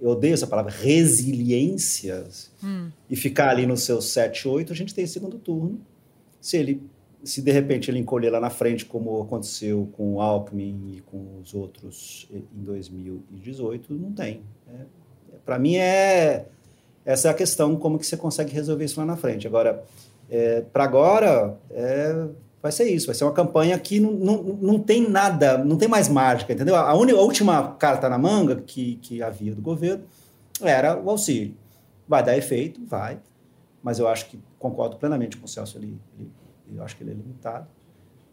[0.00, 2.26] eu odeio essa palavra, resiliência,
[2.62, 2.90] hum.
[3.08, 5.80] e ficar ali no seu 7, 8, a gente tem segundo turno.
[6.40, 6.82] Se ele,
[7.22, 11.38] se de repente ele encolher lá na frente, como aconteceu com o Alckmin e com
[11.40, 14.42] os outros em 2018, não tem.
[14.68, 16.46] É, Para mim, é
[17.04, 19.46] essa é a questão, como que você consegue resolver isso lá na frente.
[19.46, 19.84] Agora,
[20.28, 22.26] é, para agora, é,
[22.62, 25.88] vai ser isso, vai ser uma campanha que não, não, não tem nada, não tem
[25.88, 26.74] mais mágica, entendeu?
[26.74, 30.04] A, a última carta na manga que, que havia do governo
[30.60, 31.54] era o auxílio.
[32.08, 32.84] Vai dar efeito?
[32.86, 33.20] Vai,
[33.82, 36.30] mas eu acho que concordo plenamente com o Celso, ele, ele
[36.74, 37.68] eu acho que ele é limitado.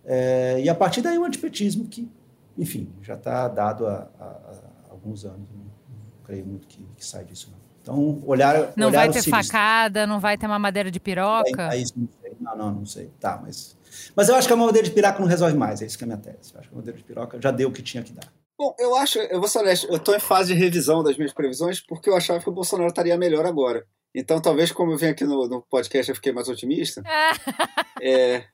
[0.06, 2.10] É, e a partir daí o antipetismo que,
[2.58, 7.06] enfim, já está dado há, há, há, alguns anos, não, não creio muito que, que
[7.06, 7.62] sai disso não.
[7.84, 8.73] Então, olhar.
[8.76, 11.69] Não olhar vai ter facada, não vai ter uma madeira de piroca?
[11.72, 12.38] É isso, não sei.
[12.39, 13.11] Não, não, não sei.
[13.19, 13.77] Tá, mas
[14.15, 16.05] mas eu acho que a mamadeira de piroca não resolve mais, é isso que é
[16.05, 16.53] a minha tese.
[16.53, 18.31] Eu acho que a mamadeira de piroca já deu o que tinha que dar.
[18.57, 21.34] Bom, eu acho, eu vou ser honesto, eu estou em fase de revisão das minhas
[21.34, 23.85] previsões porque eu achava que o Bolsonaro estaria melhor agora.
[24.15, 27.01] Então, talvez, como eu venho aqui no, no podcast, eu fiquei mais otimista.
[28.01, 28.45] é,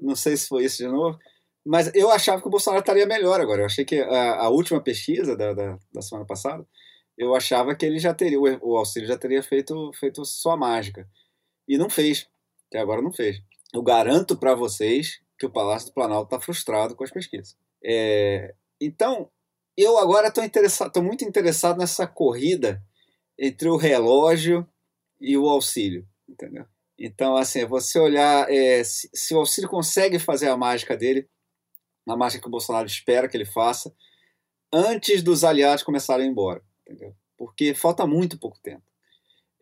[0.00, 1.18] não sei se foi isso de novo.
[1.64, 3.62] Mas eu achava que o Bolsonaro estaria melhor agora.
[3.62, 6.66] Eu achei que a, a última pesquisa da, da, da, semana passada,
[7.22, 11.08] eu achava que ele já teria, o, auxílio já teria feito, feito sua mágica.
[11.68, 12.28] E não fez.
[12.68, 13.42] Até agora não fez
[13.72, 17.56] eu garanto para vocês que o Palácio do Planalto está frustrado com as pesquisas.
[17.82, 19.30] É, então,
[19.76, 22.82] eu agora estou muito interessado nessa corrida
[23.38, 24.68] entre o relógio
[25.20, 26.66] e o auxílio, entendeu?
[26.98, 31.26] Então, assim, você olhar é, se, se, o auxílio consegue fazer a mágica dele,
[32.06, 33.92] a mágica que o Bolsonaro espera que ele faça,
[34.72, 37.14] antes dos aliados começarem a ir embora, entendeu?
[37.36, 38.82] Porque falta muito pouco tempo.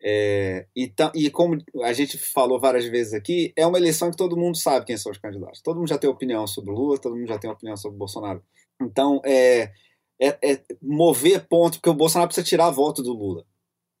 [0.03, 4.37] É, então, e como a gente falou várias vezes aqui, é uma eleição que todo
[4.37, 5.61] mundo sabe quem são os candidatos.
[5.61, 7.99] Todo mundo já tem opinião sobre o Lula, todo mundo já tem opinião sobre o
[7.99, 8.43] Bolsonaro.
[8.81, 9.71] Então, é,
[10.19, 13.45] é, é mover ponto, porque o Bolsonaro precisa tirar a voto do Lula.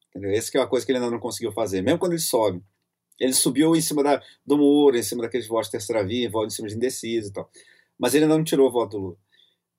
[0.09, 0.31] Entendeu?
[0.31, 2.63] Essa é uma coisa que ele ainda não conseguiu fazer, mesmo quando ele sobe.
[3.19, 6.49] Ele subiu em cima da, do muro, em cima daqueles votos de terceira via, em
[6.49, 7.49] cima de indeciso e tal.
[7.97, 9.17] Mas ele ainda não tirou o voto do Lula.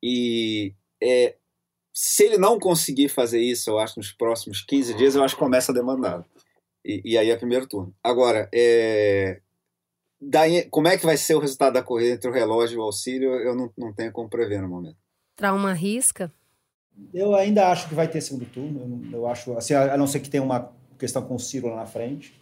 [0.01, 1.37] E é,
[1.93, 5.41] se ele não conseguir fazer isso, eu acho, nos próximos 15 dias, eu acho que
[5.41, 6.25] começa a demandar.
[6.85, 7.95] E, e aí é primeiro turno.
[8.03, 9.41] Agora, é,
[10.21, 12.83] daí, como é que vai ser o resultado da corrida entre o relógio e o
[12.83, 14.97] auxílio, eu não, não tenho como prever no momento.
[15.37, 16.33] Trauma risca?
[17.13, 19.03] Eu ainda acho que vai ter segundo turno.
[19.13, 21.77] Eu, eu acho, assim, a não ser que tenha uma questão com o Ciro lá
[21.77, 22.42] na frente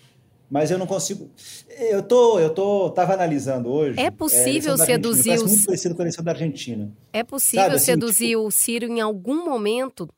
[0.50, 1.30] mas eu não consigo.
[1.78, 4.00] Eu tô, eu tô, tava analisando hoje.
[4.00, 5.46] É possível é, seduzir o.
[5.46, 6.90] muito parecido com a eleição da Argentina.
[7.12, 8.40] É possível Sabe, assim, seduzir tipo...
[8.40, 10.08] o Ciro em algum momento?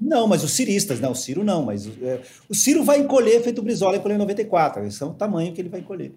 [0.00, 3.58] Não, mas os ciristas, não, o Ciro não, mas é, o Ciro vai encolher feito
[3.58, 6.12] o Brizola encolheu em 94, esse é o tamanho que ele vai encolher.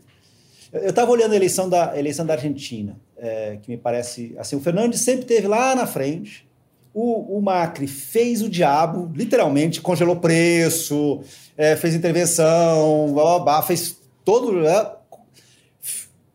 [0.72, 4.36] Eu estava olhando a eleição da, a eleição da Argentina, é, que me parece.
[4.40, 6.48] Assim, o Fernandes sempre teve lá na frente,
[6.94, 11.22] o, o Macri fez o diabo, literalmente, congelou preço,
[11.58, 14.66] é, fez intervenção, blá, blá, blá, fez todo.
[14.66, 14.96] É,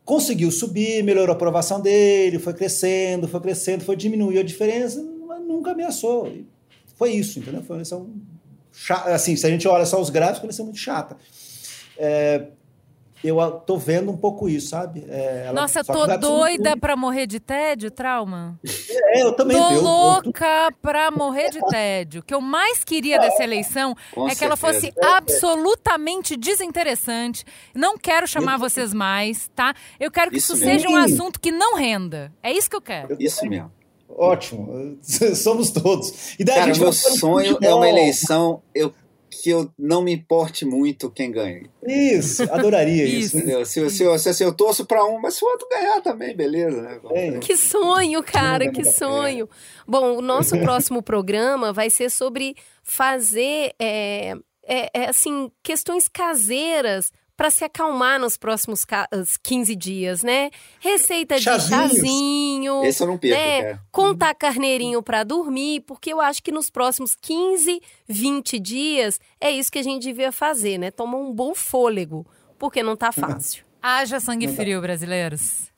[0.04, 5.40] conseguiu subir, melhorou a aprovação dele, foi crescendo, foi crescendo, foi diminuindo a diferença, mas
[5.42, 6.32] nunca ameaçou.
[6.96, 7.62] Foi isso, entendeu?
[7.62, 8.10] Foi uma eleição
[8.72, 9.14] chata.
[9.14, 11.16] Assim, se a gente olha só os gráficos, uma eleição muito chata.
[11.96, 12.46] É,
[13.22, 15.04] eu tô vendo um pouco isso, sabe?
[15.08, 18.58] É, ela, Nossa, tô doida para morrer de tédio, trauma.
[18.90, 19.56] É, eu também.
[19.56, 20.72] Tô eu, louca eu...
[20.80, 22.20] pra morrer de tédio.
[22.20, 24.38] O que eu mais queria dessa eleição Com é certeza.
[24.38, 27.44] que ela fosse absolutamente desinteressante.
[27.74, 28.58] Não quero chamar eu...
[28.58, 29.74] vocês mais, tá?
[29.98, 32.32] Eu quero que isso, isso seja um assunto que não renda.
[32.42, 33.16] É isso que eu quero.
[33.18, 33.72] Isso mesmo.
[34.08, 34.98] Ótimo,
[35.36, 36.34] somos todos.
[36.38, 38.62] E daí Cara, meu sonho é uma eleição.
[38.74, 38.92] Eu
[39.30, 41.68] que eu não me importe muito quem ganha.
[41.86, 43.38] Isso, adoraria isso.
[43.38, 43.66] isso.
[43.66, 46.80] Se, se, se, se, eu torço para um, mas se o outro ganhar também, beleza,
[46.82, 47.00] né?
[47.12, 47.38] É.
[47.38, 49.48] Que sonho, cara, que sonho.
[49.86, 54.34] Bom, o nosso próximo programa vai ser sobre fazer, é,
[54.66, 58.84] é, é, assim, questões caseiras para se acalmar nos próximos
[59.44, 60.50] 15 dias, né?
[60.80, 61.92] Receita Chazinhos.
[61.92, 62.84] de chazinho.
[62.84, 63.62] Esse eu não perco, né?
[63.62, 63.82] cara.
[63.92, 69.70] Contar carneirinho para dormir, porque eu acho que nos próximos 15, 20 dias é isso
[69.70, 70.90] que a gente devia fazer, né?
[70.90, 72.26] Tomar um bom fôlego,
[72.58, 73.64] porque não tá fácil.
[73.80, 75.70] Haja sangue frio, brasileiros.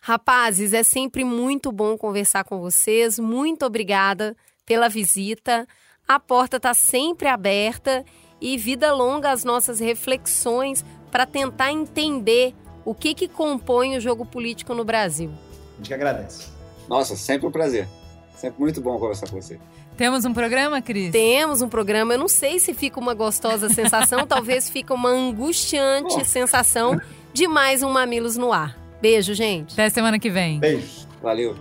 [0.00, 3.18] Rapazes, é sempre muito bom conversar com vocês.
[3.18, 5.66] Muito obrigada pela visita.
[6.06, 8.04] A porta está sempre aberta
[8.44, 12.54] e vida longa às nossas reflexões para tentar entender
[12.84, 15.30] o que, que compõe o jogo político no Brasil.
[15.72, 16.48] A gente que agradece.
[16.86, 17.88] Nossa, sempre um prazer.
[18.36, 19.58] Sempre muito bom conversar com você.
[19.96, 21.10] Temos um programa, Cris?
[21.10, 22.12] Temos um programa.
[22.14, 26.24] Eu não sei se fica uma gostosa sensação, talvez fica uma angustiante Bom.
[26.24, 27.00] sensação
[27.32, 28.78] de mais um Mamilos no ar.
[29.00, 29.72] Beijo, gente.
[29.72, 30.58] Até semana que vem.
[30.58, 31.08] Beijo.
[31.22, 31.56] Valeu.